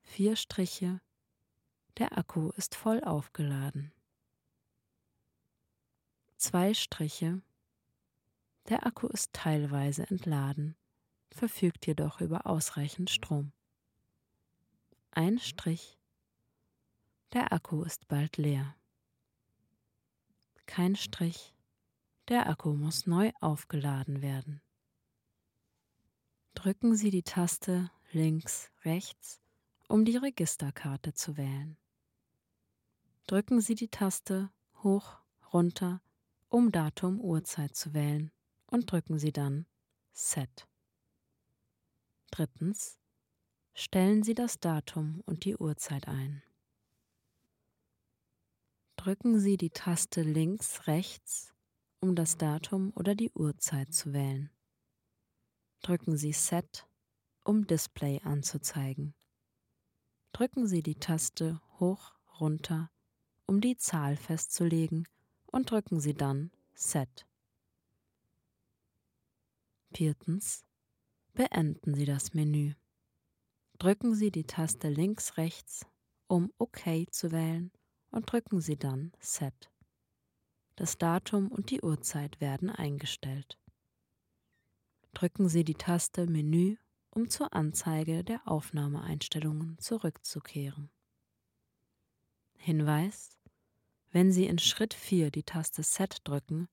Vier 0.01 0.35
Striche. 0.35 1.01
Der 1.97 2.17
Akku 2.17 2.49
ist 2.51 2.75
voll 2.75 3.03
aufgeladen. 3.03 3.91
Zwei 6.37 6.73
Striche 6.73 7.41
der 8.69 8.85
Akku 8.85 9.07
ist 9.07 9.33
teilweise 9.33 10.09
entladen. 10.09 10.75
verfügt 11.31 11.87
jedoch 11.87 12.21
über 12.21 12.45
ausreichend 12.45 13.09
Strom. 13.09 13.51
Ein 15.11 15.39
Strich. 15.39 15.97
Der 17.33 17.51
Akku 17.51 17.83
ist 17.83 18.07
bald 18.07 18.37
leer. 18.37 18.75
Kein 20.65 20.95
Strich. 20.95 21.52
Der 22.29 22.49
Akku 22.49 22.73
muss 22.73 23.05
neu 23.05 23.31
aufgeladen 23.41 24.21
werden. 24.21 24.61
Drücken 26.53 26.95
Sie 26.95 27.09
die 27.09 27.23
Taste 27.23 27.91
links, 28.13 28.71
rechts, 28.85 29.41
um 29.89 30.05
die 30.05 30.15
Registerkarte 30.15 31.13
zu 31.13 31.35
wählen. 31.35 31.77
Drücken 33.27 33.59
Sie 33.59 33.75
die 33.75 33.89
Taste 33.89 34.51
hoch, 34.83 35.17
runter, 35.51 36.01
um 36.47 36.71
Datum, 36.71 37.19
Uhrzeit 37.19 37.75
zu 37.75 37.93
wählen 37.93 38.31
und 38.67 38.89
drücken 38.89 39.19
Sie 39.19 39.33
dann 39.33 39.65
Set. 40.13 40.67
Drittens. 42.31 42.99
Stellen 43.73 44.23
Sie 44.23 44.35
das 44.35 44.59
Datum 44.59 45.21
und 45.25 45.45
die 45.45 45.57
Uhrzeit 45.57 46.07
ein. 46.07 46.43
Drücken 48.95 49.39
Sie 49.39 49.57
die 49.57 49.71
Taste 49.71 50.21
links, 50.21 50.85
rechts, 50.85 51.52
um 52.03 52.15
das 52.15 52.35
Datum 52.35 52.91
oder 52.95 53.15
die 53.15 53.31
Uhrzeit 53.31 53.93
zu 53.93 54.11
wählen. 54.11 54.49
Drücken 55.83 56.17
Sie 56.17 56.33
Set, 56.33 56.85
um 57.45 57.65
Display 57.65 58.19
anzuzeigen. 58.25 59.15
Drücken 60.33 60.67
Sie 60.67 60.83
die 60.83 60.95
Taste 60.95 61.61
hoch, 61.79 62.13
runter, 62.41 62.91
um 63.45 63.61
die 63.61 63.77
Zahl 63.77 64.17
festzulegen 64.17 65.07
und 65.45 65.71
drücken 65.71 66.01
Sie 66.01 66.13
dann 66.13 66.51
Set. 66.73 67.25
Viertens. 69.93 70.65
Beenden 71.31 71.95
Sie 71.95 72.05
das 72.05 72.33
Menü. 72.33 72.73
Drücken 73.79 74.13
Sie 74.13 74.29
die 74.29 74.43
Taste 74.43 74.89
links 74.89 75.37
rechts, 75.37 75.85
um 76.27 76.51
OK 76.57 76.81
zu 77.11 77.31
wählen 77.31 77.71
und 78.11 78.29
drücken 78.29 78.59
Sie 78.59 78.75
dann 78.75 79.13
Set. 79.21 79.72
Das 80.75 80.97
Datum 80.97 81.49
und 81.49 81.69
die 81.69 81.81
Uhrzeit 81.81 82.41
werden 82.41 82.69
eingestellt. 82.69 83.59
Drücken 85.13 85.47
Sie 85.47 85.63
die 85.63 85.75
Taste 85.75 86.25
Menü, 86.25 86.77
um 87.11 87.29
zur 87.29 87.53
Anzeige 87.53 88.23
der 88.23 88.47
Aufnahmeeinstellungen 88.47 89.77
zurückzukehren. 89.77 90.89
Hinweis 92.57 93.37
wenn 94.13 94.31
Sie 94.31 94.45
in 94.45 94.59
Schritt 94.59 94.93
4 94.93 95.31
die 95.31 95.41
Taste 95.41 95.81
Set 95.81 96.19
drücken, 96.23 96.69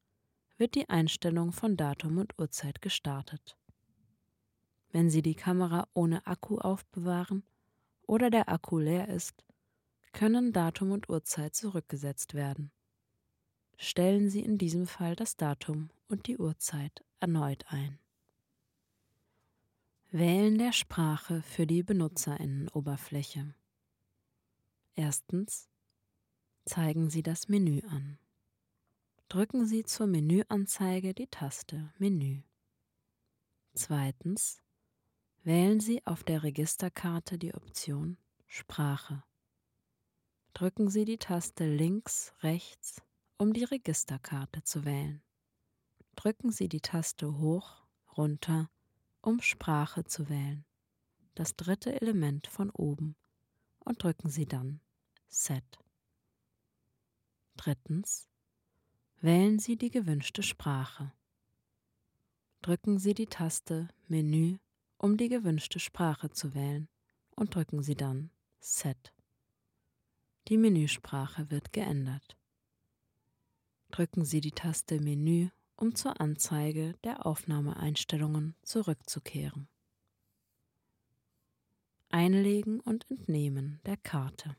wird 0.58 0.74
die 0.74 0.90
Einstellung 0.90 1.52
von 1.52 1.78
Datum 1.78 2.18
und 2.18 2.38
Uhrzeit 2.38 2.82
gestartet. 2.82 3.56
Wenn 4.92 5.08
Sie 5.08 5.22
die 5.22 5.34
Kamera 5.34 5.88
ohne 5.94 6.26
Akku 6.26 6.58
aufbewahren 6.58 7.42
oder 8.02 8.28
der 8.28 8.50
Akku 8.50 8.78
leer 8.78 9.08
ist, 9.08 9.42
können 10.12 10.52
Datum 10.52 10.92
und 10.92 11.08
Uhrzeit 11.08 11.54
zurückgesetzt 11.54 12.34
werden. 12.34 12.72
Stellen 13.82 14.28
Sie 14.28 14.40
in 14.40 14.58
diesem 14.58 14.86
Fall 14.86 15.16
das 15.16 15.38
Datum 15.38 15.88
und 16.06 16.26
die 16.26 16.36
Uhrzeit 16.36 17.02
erneut 17.18 17.64
ein. 17.68 17.98
Wählen 20.10 20.58
der 20.58 20.72
Sprache 20.72 21.40
für 21.40 21.66
die 21.66 21.82
Benutzerinnenoberfläche. 21.82 23.54
Erstens 24.96 25.70
zeigen 26.66 27.08
Sie 27.08 27.22
das 27.22 27.48
Menü 27.48 27.80
an. 27.88 28.18
Drücken 29.30 29.64
Sie 29.64 29.82
zur 29.84 30.06
Menüanzeige 30.06 31.14
die 31.14 31.28
Taste 31.28 31.90
Menü. 31.96 32.42
Zweitens 33.72 34.60
wählen 35.42 35.80
Sie 35.80 36.04
auf 36.06 36.22
der 36.22 36.42
Registerkarte 36.42 37.38
die 37.38 37.54
Option 37.54 38.18
Sprache. 38.46 39.22
Drücken 40.52 40.90
Sie 40.90 41.06
die 41.06 41.18
Taste 41.18 41.64
links, 41.66 42.34
rechts, 42.42 43.02
um 43.40 43.54
die 43.54 43.64
Registerkarte 43.64 44.62
zu 44.64 44.84
wählen. 44.84 45.22
Drücken 46.14 46.52
Sie 46.52 46.68
die 46.68 46.82
Taste 46.82 47.38
hoch, 47.38 47.86
runter, 48.14 48.68
um 49.22 49.40
Sprache 49.40 50.04
zu 50.04 50.28
wählen, 50.28 50.66
das 51.36 51.56
dritte 51.56 52.02
Element 52.02 52.48
von 52.48 52.68
oben, 52.68 53.16
und 53.78 54.02
drücken 54.02 54.28
Sie 54.28 54.44
dann 54.44 54.82
Set. 55.26 55.78
Drittens. 57.56 58.28
Wählen 59.22 59.58
Sie 59.58 59.78
die 59.78 59.90
gewünschte 59.90 60.42
Sprache. 60.42 61.10
Drücken 62.60 62.98
Sie 62.98 63.14
die 63.14 63.26
Taste 63.26 63.88
Menü, 64.06 64.58
um 64.98 65.16
die 65.16 65.30
gewünschte 65.30 65.80
Sprache 65.80 66.28
zu 66.28 66.52
wählen 66.52 66.90
und 67.36 67.54
drücken 67.54 67.82
Sie 67.82 67.94
dann 67.94 68.30
Set. 68.58 69.14
Die 70.48 70.58
Menüsprache 70.58 71.50
wird 71.50 71.72
geändert. 71.72 72.36
Drücken 73.90 74.24
Sie 74.24 74.40
die 74.40 74.52
Taste 74.52 75.00
Menü, 75.00 75.48
um 75.76 75.94
zur 75.94 76.20
Anzeige 76.20 76.94
der 77.04 77.26
Aufnahmeeinstellungen 77.26 78.54
zurückzukehren. 78.62 79.68
Einlegen 82.08 82.80
und 82.80 83.10
Entnehmen 83.10 83.80
der 83.86 83.96
Karte. 83.96 84.56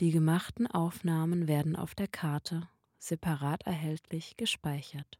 Die 0.00 0.10
gemachten 0.10 0.66
Aufnahmen 0.66 1.48
werden 1.48 1.76
auf 1.76 1.94
der 1.94 2.08
Karte 2.08 2.68
separat 2.98 3.62
erhältlich 3.64 4.36
gespeichert. 4.36 5.18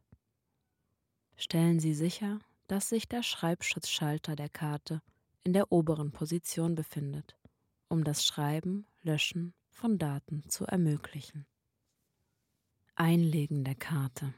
Stellen 1.35 1.79
Sie 1.79 1.93
sicher, 1.93 2.39
dass 2.67 2.89
sich 2.89 3.07
der 3.07 3.23
Schreibschutzschalter 3.23 4.35
der 4.35 4.49
Karte 4.49 5.01
in 5.43 5.53
der 5.53 5.71
oberen 5.71 6.11
Position 6.11 6.75
befindet, 6.75 7.37
um 7.89 8.03
das 8.03 8.25
Schreiben, 8.25 8.87
Löschen 9.01 9.53
von 9.69 9.97
Daten 9.97 10.47
zu 10.47 10.65
ermöglichen. 10.65 11.45
Einlegen 12.95 13.63
der 13.63 13.73
Karte. 13.73 14.35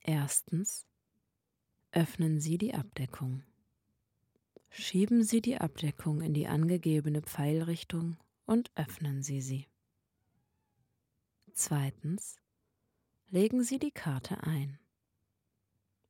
Erstens. 0.00 0.86
Öffnen 1.90 2.38
Sie 2.38 2.56
die 2.56 2.72
Abdeckung. 2.72 3.42
Schieben 4.70 5.24
Sie 5.24 5.40
die 5.40 5.58
Abdeckung 5.58 6.20
in 6.20 6.34
die 6.34 6.46
angegebene 6.46 7.20
Pfeilrichtung 7.22 8.16
und 8.46 8.70
öffnen 8.76 9.24
Sie 9.24 9.40
sie. 9.40 9.66
Zweitens. 11.52 12.36
Legen 13.28 13.64
Sie 13.64 13.80
die 13.80 13.90
Karte 13.90 14.44
ein. 14.44 14.78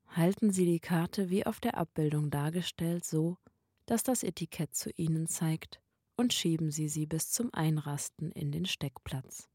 Halten 0.09 0.53
Sie 0.53 0.67
die 0.67 0.81
Karte 0.81 1.31
wie 1.31 1.47
auf 1.47 1.61
der 1.61 1.79
Abbildung 1.79 2.31
dargestellt 2.31 3.07
so, 3.07 3.39
dass 3.87 4.03
das 4.03 4.23
Etikett 4.23 4.75
zu 4.75 4.91
Ihnen 4.91 5.29
zeigt 5.29 5.81
und 6.17 6.35
schieben 6.35 6.71
Sie 6.71 6.91
sie 6.91 7.07
bis 7.07 7.31
zum 7.31 7.55
Einrasten 7.55 8.33
in 8.33 8.53
den 8.53 8.67
Steckplatz. 8.67 9.49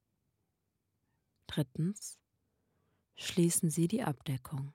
Drittens. 1.54 2.18
Schließen 3.16 3.70
Sie 3.70 3.88
die 3.88 4.02
Abdeckung. 4.02 4.74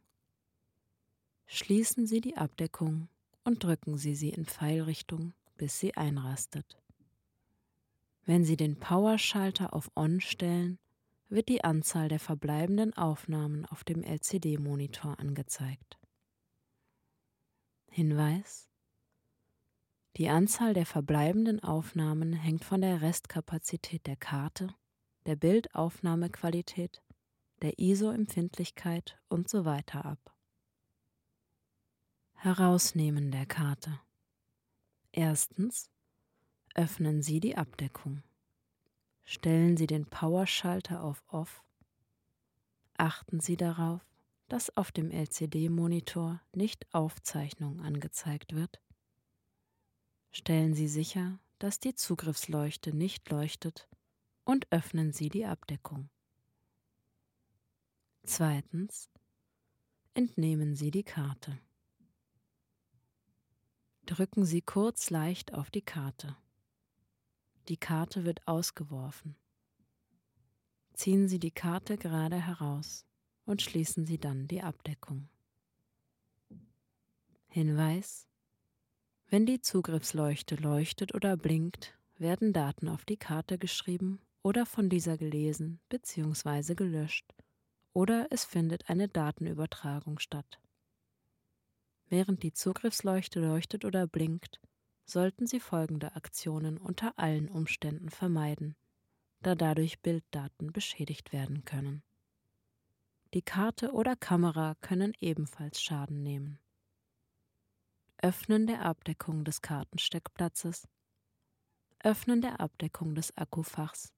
Schließen 1.46 2.06
Sie 2.06 2.20
die 2.20 2.36
Abdeckung 2.36 3.08
und 3.42 3.64
drücken 3.64 3.98
Sie 3.98 4.14
sie 4.14 4.28
in 4.28 4.46
Pfeilrichtung, 4.46 5.34
bis 5.56 5.80
sie 5.80 5.96
einrastet. 5.96 6.80
Wenn 8.26 8.44
Sie 8.44 8.56
den 8.56 8.78
Powerschalter 8.78 9.74
auf 9.74 9.90
On 9.96 10.20
stellen, 10.20 10.78
wird 11.28 11.48
die 11.48 11.64
Anzahl 11.64 12.08
der 12.08 12.20
verbleibenden 12.20 12.96
Aufnahmen 12.96 13.66
auf 13.66 13.82
dem 13.82 14.04
LCD-Monitor 14.04 15.18
angezeigt. 15.18 15.98
Hinweis 17.90 18.70
Die 20.16 20.28
Anzahl 20.28 20.74
der 20.74 20.86
verbleibenden 20.86 21.60
Aufnahmen 21.60 22.34
hängt 22.34 22.64
von 22.64 22.82
der 22.82 23.02
Restkapazität 23.02 24.06
der 24.06 24.16
Karte, 24.16 24.72
der 25.28 25.36
Bildaufnahmequalität, 25.36 27.02
der 27.60 27.78
ISO-Empfindlichkeit 27.78 29.18
und 29.28 29.46
so 29.46 29.66
weiter 29.66 30.06
ab. 30.06 30.34
Herausnehmen 32.32 33.30
der 33.30 33.44
Karte. 33.44 34.00
Erstens 35.12 35.90
Öffnen 36.74 37.20
Sie 37.20 37.40
die 37.40 37.58
Abdeckung. 37.58 38.22
Stellen 39.24 39.76
Sie 39.76 39.86
den 39.86 40.06
Powerschalter 40.06 41.02
auf 41.02 41.22
Off. 41.28 41.62
Achten 42.96 43.40
Sie 43.40 43.58
darauf, 43.58 44.00
dass 44.48 44.74
auf 44.78 44.92
dem 44.92 45.10
LCD-Monitor 45.10 46.40
nicht 46.54 46.86
Aufzeichnung 46.94 47.80
angezeigt 47.80 48.54
wird. 48.54 48.80
Stellen 50.30 50.72
Sie 50.72 50.88
sicher, 50.88 51.38
dass 51.58 51.80
die 51.80 51.94
Zugriffsleuchte 51.94 52.96
nicht 52.96 53.28
leuchtet 53.28 53.88
und 54.48 54.66
öffnen 54.72 55.12
Sie 55.12 55.28
die 55.28 55.44
Abdeckung. 55.44 56.08
Zweitens. 58.24 59.10
Entnehmen 60.14 60.74
Sie 60.74 60.90
die 60.90 61.02
Karte. 61.02 61.58
Drücken 64.06 64.46
Sie 64.46 64.62
kurz 64.62 65.10
leicht 65.10 65.52
auf 65.52 65.70
die 65.70 65.82
Karte. 65.82 66.34
Die 67.68 67.76
Karte 67.76 68.24
wird 68.24 68.48
ausgeworfen. 68.48 69.36
Ziehen 70.94 71.28
Sie 71.28 71.38
die 71.38 71.50
Karte 71.50 71.98
gerade 71.98 72.40
heraus 72.40 73.04
und 73.44 73.60
schließen 73.60 74.06
Sie 74.06 74.16
dann 74.16 74.48
die 74.48 74.62
Abdeckung. 74.62 75.28
Hinweis 77.48 78.26
Wenn 79.28 79.44
die 79.44 79.60
Zugriffsleuchte 79.60 80.54
leuchtet 80.56 81.14
oder 81.14 81.36
blinkt, 81.36 81.98
werden 82.16 82.54
Daten 82.54 82.88
auf 82.88 83.04
die 83.04 83.18
Karte 83.18 83.58
geschrieben 83.58 84.22
oder 84.42 84.66
von 84.66 84.88
dieser 84.88 85.16
gelesen 85.16 85.80
bzw. 85.88 86.74
gelöscht 86.74 87.34
oder 87.92 88.28
es 88.30 88.44
findet 88.44 88.88
eine 88.88 89.08
Datenübertragung 89.08 90.18
statt. 90.18 90.60
Während 92.06 92.42
die 92.42 92.52
Zugriffsleuchte 92.52 93.40
leuchtet 93.40 93.84
oder 93.84 94.06
blinkt, 94.06 94.60
sollten 95.04 95.46
Sie 95.46 95.60
folgende 95.60 96.14
Aktionen 96.14 96.78
unter 96.78 97.18
allen 97.18 97.48
Umständen 97.48 98.10
vermeiden, 98.10 98.76
da 99.40 99.54
dadurch 99.54 100.00
Bilddaten 100.00 100.72
beschädigt 100.72 101.32
werden 101.32 101.64
können. 101.64 102.02
Die 103.34 103.42
Karte 103.42 103.92
oder 103.92 104.16
Kamera 104.16 104.74
können 104.80 105.12
ebenfalls 105.20 105.82
Schaden 105.82 106.22
nehmen. 106.22 106.58
Öffnen 108.22 108.66
der 108.66 108.84
Abdeckung 108.84 109.44
des 109.44 109.60
Kartensteckplatzes, 109.60 110.88
Öffnen 112.00 112.40
der 112.40 112.60
Abdeckung 112.60 113.14
des 113.14 113.36
Akkufachs, 113.36 114.12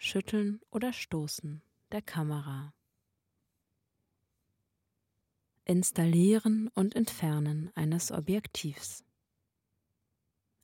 Schütteln 0.00 0.60
oder 0.70 0.92
Stoßen 0.92 1.60
der 1.90 2.02
Kamera. 2.02 2.72
Installieren 5.64 6.68
und 6.68 6.94
Entfernen 6.94 7.72
eines 7.74 8.12
Objektivs. 8.12 9.04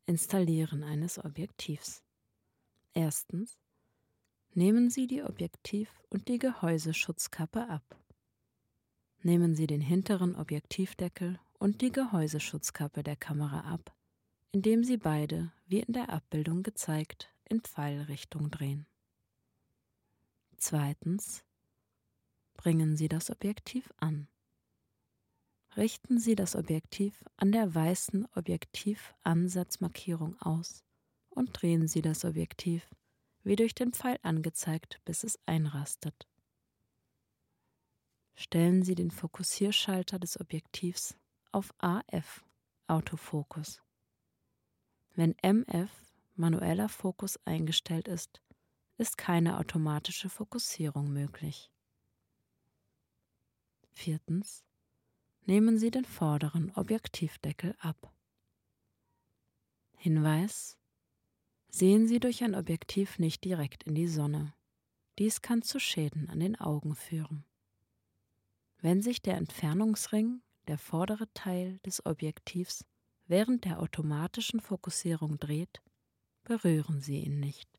Installieren 0.06 0.84
eines 0.84 1.22
Objektivs. 1.22 2.04
Erstens. 2.92 3.58
Nehmen 4.52 4.88
Sie 4.88 5.08
die 5.08 5.24
Objektiv- 5.24 6.00
und 6.10 6.28
die 6.28 6.38
Gehäuseschutzkappe 6.38 7.68
ab. 7.68 8.00
Nehmen 9.22 9.56
Sie 9.56 9.66
den 9.66 9.80
hinteren 9.80 10.36
Objektivdeckel 10.36 11.40
und 11.58 11.80
die 11.80 11.90
Gehäuseschutzkappe 11.90 13.02
der 13.02 13.16
Kamera 13.16 13.62
ab, 13.62 13.96
indem 14.52 14.84
Sie 14.84 14.96
beide, 14.96 15.52
wie 15.66 15.80
in 15.80 15.92
der 15.92 16.10
Abbildung 16.10 16.62
gezeigt, 16.62 17.34
in 17.48 17.62
Pfeilrichtung 17.62 18.52
drehen. 18.52 18.86
Zweitens. 20.56 21.44
Bringen 22.54 22.96
Sie 22.96 23.08
das 23.08 23.30
Objektiv 23.30 23.92
an. 23.98 24.28
Richten 25.76 26.18
Sie 26.18 26.36
das 26.36 26.54
Objektiv 26.54 27.24
an 27.36 27.52
der 27.52 27.74
weißen 27.74 28.26
Objektivansatzmarkierung 28.34 30.40
aus 30.40 30.84
und 31.30 31.50
drehen 31.52 31.88
Sie 31.88 32.00
das 32.00 32.24
Objektiv, 32.24 32.88
wie 33.42 33.56
durch 33.56 33.74
den 33.74 33.92
Pfeil 33.92 34.18
angezeigt, 34.22 35.00
bis 35.04 35.24
es 35.24 35.38
einrastet. 35.46 36.28
Stellen 38.36 38.82
Sie 38.82 38.94
den 38.94 39.10
Fokussierschalter 39.10 40.18
des 40.18 40.40
Objektivs 40.40 41.16
auf 41.52 41.74
AF 41.78 42.44
Autofokus. 42.86 43.82
Wenn 45.14 45.34
MF 45.42 45.90
manueller 46.34 46.88
Fokus 46.88 47.38
eingestellt 47.44 48.08
ist, 48.08 48.40
ist 48.96 49.18
keine 49.18 49.58
automatische 49.58 50.28
Fokussierung 50.28 51.12
möglich. 51.12 51.70
Viertens 53.92 54.64
nehmen 55.46 55.78
Sie 55.78 55.90
den 55.90 56.04
vorderen 56.04 56.70
Objektivdeckel 56.74 57.74
ab. 57.78 58.12
Hinweis 59.96 60.76
Sehen 61.76 62.06
Sie 62.06 62.20
durch 62.20 62.44
ein 62.44 62.54
Objektiv 62.54 63.18
nicht 63.18 63.42
direkt 63.44 63.82
in 63.82 63.96
die 63.96 64.06
Sonne. 64.06 64.54
Dies 65.18 65.42
kann 65.42 65.62
zu 65.62 65.80
Schäden 65.80 66.30
an 66.30 66.38
den 66.38 66.54
Augen 66.54 66.94
führen. 66.94 67.44
Wenn 68.78 69.02
sich 69.02 69.22
der 69.22 69.36
Entfernungsring, 69.36 70.40
der 70.68 70.78
vordere 70.78 71.26
Teil 71.34 71.80
des 71.80 72.06
Objektivs, 72.06 72.84
während 73.26 73.64
der 73.64 73.80
automatischen 73.80 74.60
Fokussierung 74.60 75.40
dreht, 75.40 75.82
berühren 76.44 77.00
Sie 77.00 77.24
ihn 77.24 77.40
nicht. 77.40 77.73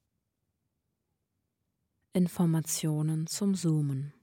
Informationen 2.15 3.27
zum 3.27 3.55
Zoomen 3.55 4.13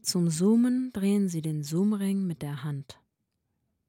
zum 0.00 0.30
Zoomen 0.30 0.92
drehen 0.94 1.28
Sie 1.28 1.42
den 1.42 1.62
Zoomring 1.62 2.26
mit 2.26 2.40
der 2.40 2.64
Hand. 2.64 2.98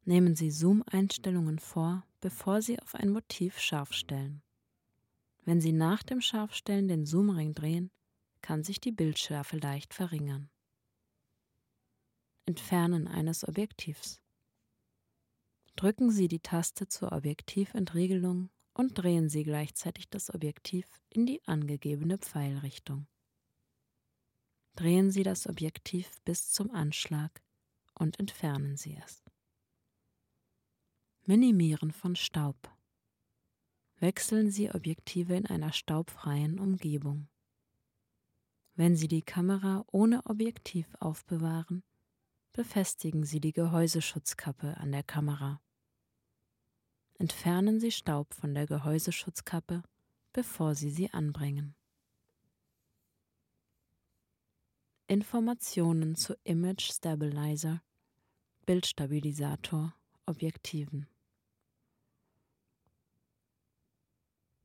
Nehmen 0.04 0.36
Sie 0.36 0.52
Zoom-Einstellungen 0.52 1.58
vor, 1.58 2.06
bevor 2.20 2.62
Sie 2.62 2.78
auf 2.82 2.96
ein 2.96 3.12
Motiv 3.12 3.60
scharf 3.60 3.94
stellen. 3.94 4.42
Wenn 5.46 5.62
Sie 5.62 5.72
nach 5.72 6.04
dem 6.04 6.20
Scharfstellen 6.20 6.90
den 6.90 7.06
Zoomring 7.06 7.54
drehen, 7.54 7.92
kann 8.42 8.66
sich 8.66 8.82
die 8.82 8.92
Bildschärfe 8.92 9.56
leicht 9.56 9.94
verringern. 9.94 10.50
Entfernen 12.46 13.08
eines 13.08 13.48
Objektivs. 13.48 14.22
Drücken 15.78 16.12
Sie 16.12 16.28
die 16.28 16.42
Taste 16.42 16.90
zur 16.90 17.14
Objektiventriegelung 17.14 18.50
und 18.74 18.96
drehen 18.96 19.30
Sie 19.30 19.44
gleichzeitig 19.44 20.10
das 20.10 20.34
Objektiv 20.34 20.88
in 21.10 21.26
die 21.26 21.42
angegebene 21.46 22.18
Pfeilrichtung 22.18 23.08
drehen 24.76 25.12
Sie 25.12 25.24
das 25.24 25.48
Objektiv 25.48 26.22
bis 26.24 26.50
zum 26.50 26.72
Anschlag 26.72 27.42
und 27.94 28.20
entfernen 28.20 28.78
Sie 28.78 28.98
es. 29.04 29.24
Minimieren 31.26 31.92
von 31.92 32.16
Staub. 32.16 32.70
Wechseln 33.98 34.50
Sie 34.50 34.72
Objektive 34.72 35.36
in 35.36 35.46
einer 35.46 35.72
staubfreien 35.72 36.60
Umgebung. 36.60 37.28
Wenn 38.74 38.96
Sie 38.96 39.08
die 39.08 39.22
Kamera 39.22 39.86
ohne 39.92 40.26
Objektiv 40.26 40.88
aufbewahren, 41.00 41.84
befestigen 42.54 43.24
Sie 43.24 43.40
die 43.40 43.54
Gehäuseschutzkappe 43.54 44.78
an 44.78 44.92
der 44.92 45.04
Kamera. 45.04 45.62
Entfernen 47.22 47.80
Sie 47.80 47.92
Staub 47.92 48.34
von 48.34 48.56
der 48.56 48.66
Gehäuseschutzkappe, 48.66 49.84
bevor 50.34 50.74
Sie 50.74 50.90
sie 50.90 51.14
anbringen. 51.14 51.76
Informationen 55.06 56.16
zu 56.16 56.36
Image 56.46 56.92
Stabilizer, 56.92 57.84
Bildstabilisator, 58.66 59.94
Objektiven. 60.26 61.06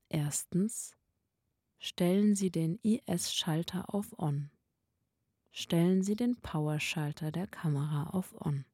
Erstens. 0.09 0.97
Stellen 1.79 2.37
Sie 2.37 2.51
den 2.51 2.79
IS-Schalter 2.83 3.93
auf 3.93 4.19
On. 4.19 4.51
Stellen 5.51 6.03
Sie 6.03 6.17
den 6.17 6.41
Power-Schalter 6.41 7.31
der 7.33 7.49
Kamera 7.49 8.05
auf 8.15 8.35
On. 8.41 8.65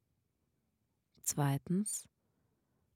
Zweitens. 1.25 2.09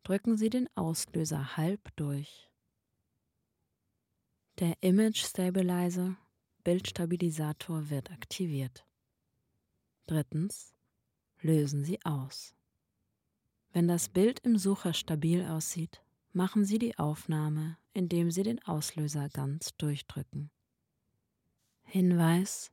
Drücken 0.07 0.37
Sie 0.37 0.51
den 0.51 0.69
Auslöser 0.77 1.57
halb 1.57 1.81
durch. 1.97 2.49
Der 4.61 4.81
Image 4.81 5.25
Stabilizer 5.27 6.17
Bildstabilisator 6.63 7.91
wird 7.91 8.13
aktiviert. 8.13 8.87
Drittens. 10.07 10.77
Lösen 11.41 11.83
Sie 11.83 11.99
aus. 12.05 12.55
Wenn 13.73 13.89
das 13.89 14.09
Bild 14.09 14.39
im 14.45 14.59
Sucher 14.59 14.95
stabil 14.95 15.45
aussieht, 15.45 16.01
machen 16.33 16.65
Sie 16.65 16.79
die 16.79 16.97
Aufnahme, 16.97 17.77
indem 17.93 18.31
Sie 18.31 18.45
den 18.45 18.63
Auslöser 18.63 19.29
ganz 19.31 19.77
durchdrücken. 19.77 20.53
Hinweis 21.83 22.71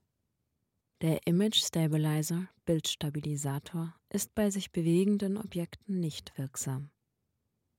Der 1.01 1.25
Image 1.25 1.63
Stabilizer 1.63 2.47
Bildstabilisator 2.65 3.95
ist 4.09 4.35
bei 4.35 4.51
sich 4.51 4.71
bewegenden 4.71 5.37
Objekten 5.37 5.99
nicht 5.99 6.37
wirksam. 6.37 6.91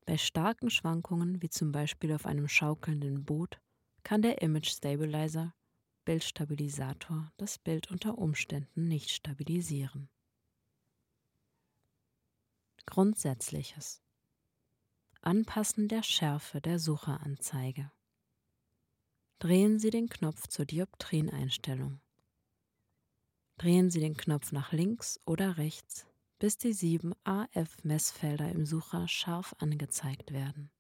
Bei 0.07 0.19
starken 0.19 0.71
Schwankungen, 0.71 1.41
wie 1.41 1.49
zum 1.49 1.73
Beispiel 1.73 2.13
auf 2.13 2.27
einem 2.27 2.49
schaukelnden 2.49 3.25
Boot, 3.25 3.59
kann 4.03 4.21
der 4.21 4.43
Image 4.43 4.69
Stabilizer 4.69 5.55
Bildstabilisator 6.05 7.33
das 7.39 7.59
Bild 7.59 7.91
unter 7.91 8.19
Umständen 8.19 8.89
nicht 8.89 9.11
stabilisieren. 9.11 10.11
Grundsätzliches 12.85 14.03
Anpassen 15.23 15.89
der 15.89 16.03
Schärfe 16.03 16.61
der 16.61 16.79
Sucheranzeige. 16.79 17.91
Drehen 19.39 19.79
Sie 19.79 19.89
den 19.89 20.11
Knopf 20.11 20.49
zur 20.49 20.67
Dioptrieneinstellung. 20.67 22.01
Drehen 23.57 23.91
Sie 23.91 24.01
den 24.01 24.19
Knopf 24.19 24.53
nach 24.53 24.73
links 24.73 25.19
oder 25.25 25.57
rechts, 25.57 26.07
bis 26.45 26.59
die 26.59 26.75
sieben 26.75 27.15
AF-Messfelder 27.25 28.51
im 28.51 28.67
Sucher 28.67 29.09
scharf 29.09 29.55
angezeigt 29.61 30.31
werden. 30.31 30.71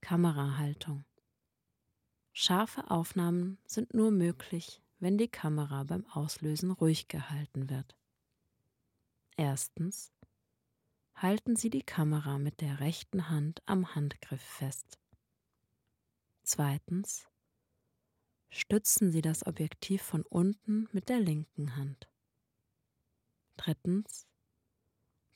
Kamerahaltung 0.00 1.04
Scharfe 2.32 2.90
Aufnahmen 2.90 3.58
sind 3.66 3.94
nur 3.94 4.10
möglich, 4.10 4.82
wenn 4.98 5.16
die 5.16 5.28
Kamera 5.28 5.84
beim 5.84 6.06
Auslösen 6.06 6.72
ruhig 6.72 7.06
gehalten 7.06 7.70
wird. 7.70 7.96
Erstens. 9.36 10.12
Halten 11.14 11.54
Sie 11.54 11.70
die 11.70 11.84
Kamera 11.84 12.38
mit 12.38 12.60
der 12.60 12.80
rechten 12.80 13.28
Hand 13.28 13.62
am 13.66 13.94
Handgriff 13.94 14.42
fest. 14.42 14.98
Zweitens. 16.42 17.28
Stützen 18.50 19.12
Sie 19.12 19.22
das 19.22 19.46
Objektiv 19.46 20.02
von 20.02 20.22
unten 20.22 20.88
mit 20.90 21.08
der 21.08 21.20
linken 21.20 21.76
Hand. 21.76 22.08
Drittens. 23.58 24.26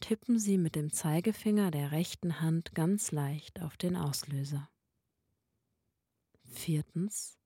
Tippen 0.01 0.39
Sie 0.39 0.57
mit 0.57 0.77
dem 0.77 0.93
Zeigefinger 0.93 1.71
der 1.71 1.93
rechten 1.93 2.41
Hand 2.41 2.75
ganz 2.75 3.11
leicht 3.13 3.61
auf 3.61 3.77
den 3.77 3.97
Auslöser. 3.97 4.71
Viertens. 6.45 7.37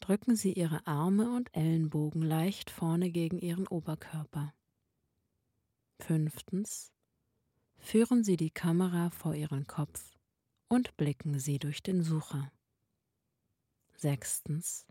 Drücken 0.00 0.34
Sie 0.34 0.52
Ihre 0.52 0.86
Arme 0.86 1.34
und 1.34 1.54
Ellenbogen 1.54 2.22
leicht 2.22 2.70
vorne 2.70 3.10
gegen 3.10 3.38
Ihren 3.38 3.68
Oberkörper. 3.68 4.52
Fünftens. 6.00 6.92
Führen 7.78 8.24
Sie 8.24 8.36
die 8.36 8.50
Kamera 8.50 9.10
vor 9.10 9.34
Ihren 9.34 9.66
Kopf 9.68 10.18
und 10.68 10.96
blicken 10.96 11.38
Sie 11.38 11.60
durch 11.60 11.82
den 11.84 12.02
Sucher. 12.02 12.52
Sechstens. 13.94 14.86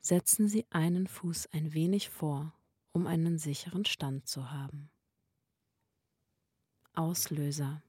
Setzen 0.00 0.48
Sie 0.48 0.66
einen 0.70 1.06
Fuß 1.06 1.46
ein 1.52 1.72
wenig 1.72 2.10
vor, 2.10 2.52
um 2.94 3.06
einen 3.08 3.38
sicheren 3.38 3.84
Stand 3.84 4.26
zu 4.28 4.52
haben. 4.52 4.90
Auslöser. 6.94 7.82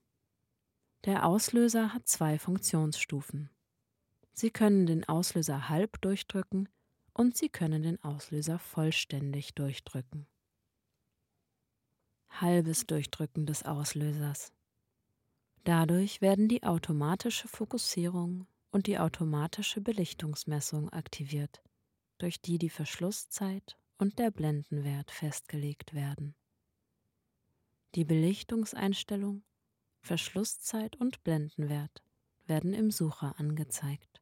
Der 1.06 1.28
Auslöser 1.28 1.94
hat 1.94 2.08
zwei 2.08 2.40
Funktionsstufen. 2.40 3.52
Sie 4.34 4.50
können 4.50 4.88
den 4.88 5.08
Auslöser 5.08 5.70
halb 5.70 6.02
durchdrücken 6.02 6.68
und 7.14 7.38
Sie 7.38 7.50
können 7.50 7.84
den 7.84 8.04
Auslöser 8.04 8.58
vollständig 8.58 9.54
durchdrücken. 9.54 10.28
Halbes 12.30 12.88
Durchdrücken 12.88 13.46
des 13.46 13.64
Auslösers. 13.64 14.52
Dadurch 15.64 16.20
werden 16.20 16.50
die 16.50 16.64
automatische 16.64 17.48
Fokussierung 17.48 18.48
und 18.72 18.88
die 18.88 18.98
automatische 18.98 19.82
Belichtungsmessung 19.82 20.90
aktiviert, 20.90 21.64
durch 22.18 22.42
die 22.42 22.58
die 22.58 22.70
Verschlusszeit 22.70 23.78
und 23.98 24.20
der 24.20 24.32
Blendenwert 24.32 25.12
festgelegt 25.12 25.94
werden. 25.94 26.36
Die 27.96 28.06
Belichtungseinstellung, 28.06 29.44
Verschlusszeit 30.02 30.96
und 30.98 31.24
Blendenwert 31.24 32.04
werden 32.46 32.74
im 32.74 32.92
Sucher 32.92 33.40
angezeigt 33.40 34.22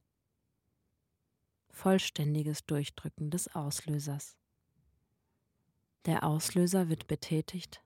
vollständiges 1.74 2.64
Durchdrücken 2.64 3.30
des 3.30 3.54
Auslösers. 3.54 4.38
Der 6.06 6.24
Auslöser 6.24 6.88
wird 6.88 7.06
betätigt 7.06 7.82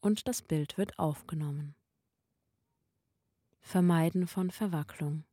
und 0.00 0.28
das 0.28 0.42
Bild 0.42 0.76
wird 0.76 0.98
aufgenommen. 0.98 1.74
Vermeiden 3.60 4.26
von 4.26 4.50
Verwacklung. 4.50 5.24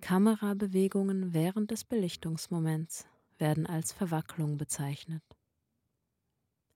Kamerabewegungen 0.00 1.34
während 1.34 1.70
des 1.70 1.84
Belichtungsmoments 1.84 3.06
werden 3.40 3.66
als 3.66 3.92
Verwacklung 3.92 4.56
bezeichnet. 4.58 5.24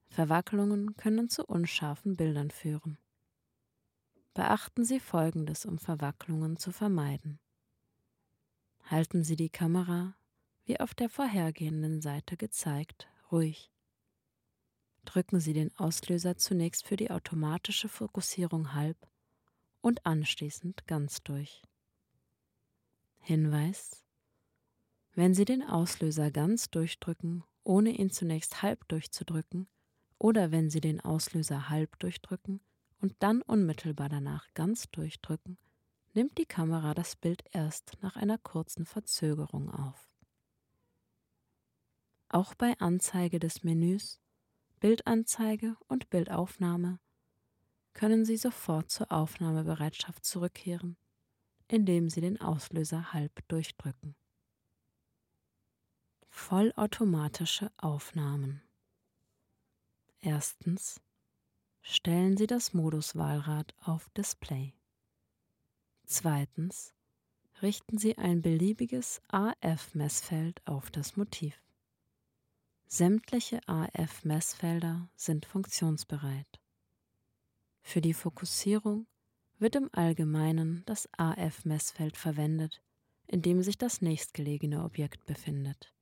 Verwacklungen 0.09 0.96
können 0.96 1.29
zu 1.29 1.44
unscharfen 1.44 2.16
Bildern 2.16 2.50
führen. 2.50 2.98
Beachten 4.33 4.85
Sie 4.85 5.00
Folgendes, 5.00 5.64
um 5.64 5.79
Verwacklungen 5.79 6.57
zu 6.57 6.72
vermeiden. 6.72 7.38
Halten 8.85 9.24
Sie 9.24 9.37
die 9.37 9.50
Kamera, 9.50 10.16
wie 10.64 10.81
auf 10.81 10.94
der 10.94 11.09
vorhergehenden 11.09 12.00
Seite 12.00 12.37
gezeigt, 12.37 13.09
ruhig. 13.31 13.70
Drücken 15.05 15.40
Sie 15.40 15.53
den 15.53 15.74
Auslöser 15.77 16.37
zunächst 16.37 16.87
für 16.87 16.96
die 16.96 17.11
automatische 17.11 17.88
Fokussierung 17.88 18.72
halb 18.72 18.96
und 19.81 20.07
anschließend 20.07 20.87
ganz 20.87 21.22
durch. 21.22 21.62
Hinweis 23.18 24.04
Wenn 25.16 25.33
Sie 25.33 25.44
den 25.44 25.62
Auslöser 25.62 26.33
ganz 26.33 26.70
durchdrücken, 26.70 27.44
ohne 27.62 27.90
ihn 27.90 28.11
zunächst 28.11 28.62
halb 28.62 28.88
durchzudrücken, 28.88 29.68
oder 30.18 30.50
wenn 30.50 30.70
Sie 30.70 30.81
den 30.81 31.00
Auslöser 31.00 31.68
halb 31.68 31.98
durchdrücken 32.00 32.61
und 33.00 33.14
dann 33.20 33.40
unmittelbar 33.42 34.09
danach 34.09 34.53
ganz 34.55 34.90
durchdrücken, 34.90 35.57
nimmt 36.14 36.37
die 36.38 36.46
Kamera 36.46 36.94
das 36.94 37.14
Bild 37.14 37.44
erst 37.53 37.92
nach 38.00 38.16
einer 38.16 38.38
kurzen 38.38 38.87
Verzögerung 38.87 39.70
auf. 39.70 40.11
Auch 42.29 42.55
bei 42.55 42.77
Anzeige 42.81 43.38
des 43.38 43.62
Menüs, 43.62 44.20
Bildanzeige 44.81 45.77
und 45.87 46.11
Bildaufnahme 46.11 46.98
können 47.92 48.24
Sie 48.24 48.37
sofort 48.37 48.90
zur 48.90 49.12
Aufnahmebereitschaft 49.12 50.24
zurückkehren, 50.24 50.96
indem 51.68 52.09
Sie 52.11 52.20
den 52.20 52.40
Auslöser 52.40 53.12
halb 53.12 53.46
durchdrücken. 53.46 54.16
Vollautomatische 56.37 57.70
Aufnahmen. 57.79 58.61
Erstens 60.20 61.01
stellen 61.81 62.37
Sie 62.37 62.47
das 62.47 62.75
Moduswahlrad 62.75 63.73
auf 63.81 64.11
Display. 64.11 64.75
Zweitens 66.05 66.92
richten 67.62 67.97
Sie 67.97 68.18
ein 68.18 68.42
beliebiges 68.42 69.23
AF-Messfeld 69.29 70.61
auf 70.66 70.90
das 70.90 71.16
Motiv. 71.16 71.62
Sämtliche 72.88 73.61
AF-Messfelder 73.66 75.09
sind 75.14 75.47
funktionsbereit. 75.47 76.61
Für 77.81 78.03
die 78.03 78.12
Fokussierung 78.12 79.07
wird 79.59 79.77
im 79.77 79.88
Allgemeinen 79.92 80.83
das 80.85 81.09
AF-Messfeld 81.16 82.18
verwendet, 82.18 82.83
in 83.29 83.40
dem 83.40 83.62
sich 83.62 83.79
das 83.79 84.03
nächstgelegene 84.03 84.85
Objekt 84.85 85.25
befindet. 85.27 85.94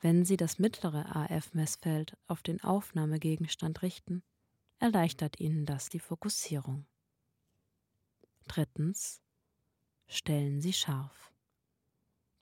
Wenn 0.00 0.24
Sie 0.24 0.36
das 0.36 0.58
mittlere 0.58 1.16
AF-Messfeld 1.16 2.16
auf 2.26 2.42
den 2.42 2.62
Aufnahmegegenstand 2.62 3.82
richten, 3.82 4.22
erleichtert 4.78 5.40
Ihnen 5.40 5.66
das 5.66 5.88
die 5.88 6.00
Fokussierung. 6.00 6.86
Drittens. 8.46 9.20
Stellen 10.06 10.60
Sie 10.60 10.74
scharf. 10.74 11.32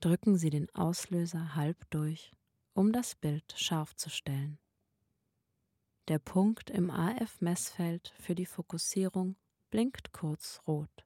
Drücken 0.00 0.36
Sie 0.36 0.50
den 0.50 0.68
Auslöser 0.74 1.54
halb 1.54 1.88
durch, 1.90 2.32
um 2.74 2.92
das 2.92 3.14
Bild 3.14 3.54
scharf 3.56 3.94
zu 3.94 4.10
stellen. 4.10 4.58
Der 6.08 6.18
Punkt 6.18 6.70
im 6.70 6.90
AF-Messfeld 6.90 8.12
für 8.18 8.34
die 8.34 8.46
Fokussierung 8.46 9.36
blinkt 9.70 10.12
kurz 10.12 10.60
rot. 10.66 11.04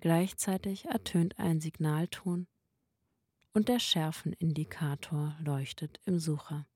Gleichzeitig 0.00 0.84
ertönt 0.84 1.38
ein 1.38 1.62
Signalton 1.62 2.46
und 3.56 3.70
der 3.70 3.78
Schärfenindikator 3.78 5.34
leuchtet 5.42 5.98
im 6.04 6.18
Sucher. 6.18 6.66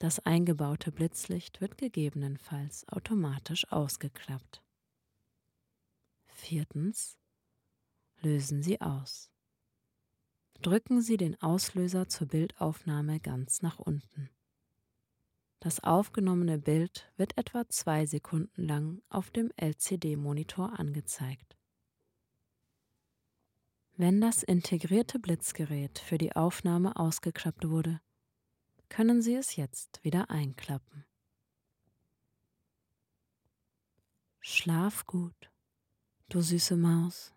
Das 0.00 0.18
eingebaute 0.26 0.90
Blitzlicht 0.90 1.60
wird 1.60 1.78
gegebenenfalls 1.78 2.88
automatisch 2.88 3.70
ausgeklappt. 3.70 4.60
Viertens. 6.26 7.16
Lösen 8.20 8.64
Sie 8.64 8.80
aus. 8.80 9.30
Drücken 10.62 11.00
Sie 11.00 11.16
den 11.16 11.40
Auslöser 11.40 12.08
zur 12.08 12.26
Bildaufnahme 12.26 13.20
ganz 13.20 13.62
nach 13.62 13.78
unten. 13.78 14.30
Das 15.60 15.78
aufgenommene 15.78 16.58
Bild 16.58 17.08
wird 17.16 17.38
etwa 17.38 17.68
zwei 17.68 18.04
Sekunden 18.04 18.66
lang 18.66 19.00
auf 19.08 19.30
dem 19.30 19.52
LCD-Monitor 19.56 20.76
angezeigt. 20.76 21.56
Wenn 24.02 24.22
das 24.22 24.42
integrierte 24.42 25.18
Blitzgerät 25.18 25.98
für 25.98 26.16
die 26.16 26.34
Aufnahme 26.34 26.96
ausgeklappt 26.96 27.68
wurde, 27.68 28.00
können 28.88 29.20
Sie 29.20 29.34
es 29.34 29.56
jetzt 29.56 30.02
wieder 30.02 30.30
einklappen. 30.30 31.04
Schlaf 34.40 35.04
gut 35.04 35.50
du 36.30 36.40
süße 36.40 36.78
Maus. 36.78 37.34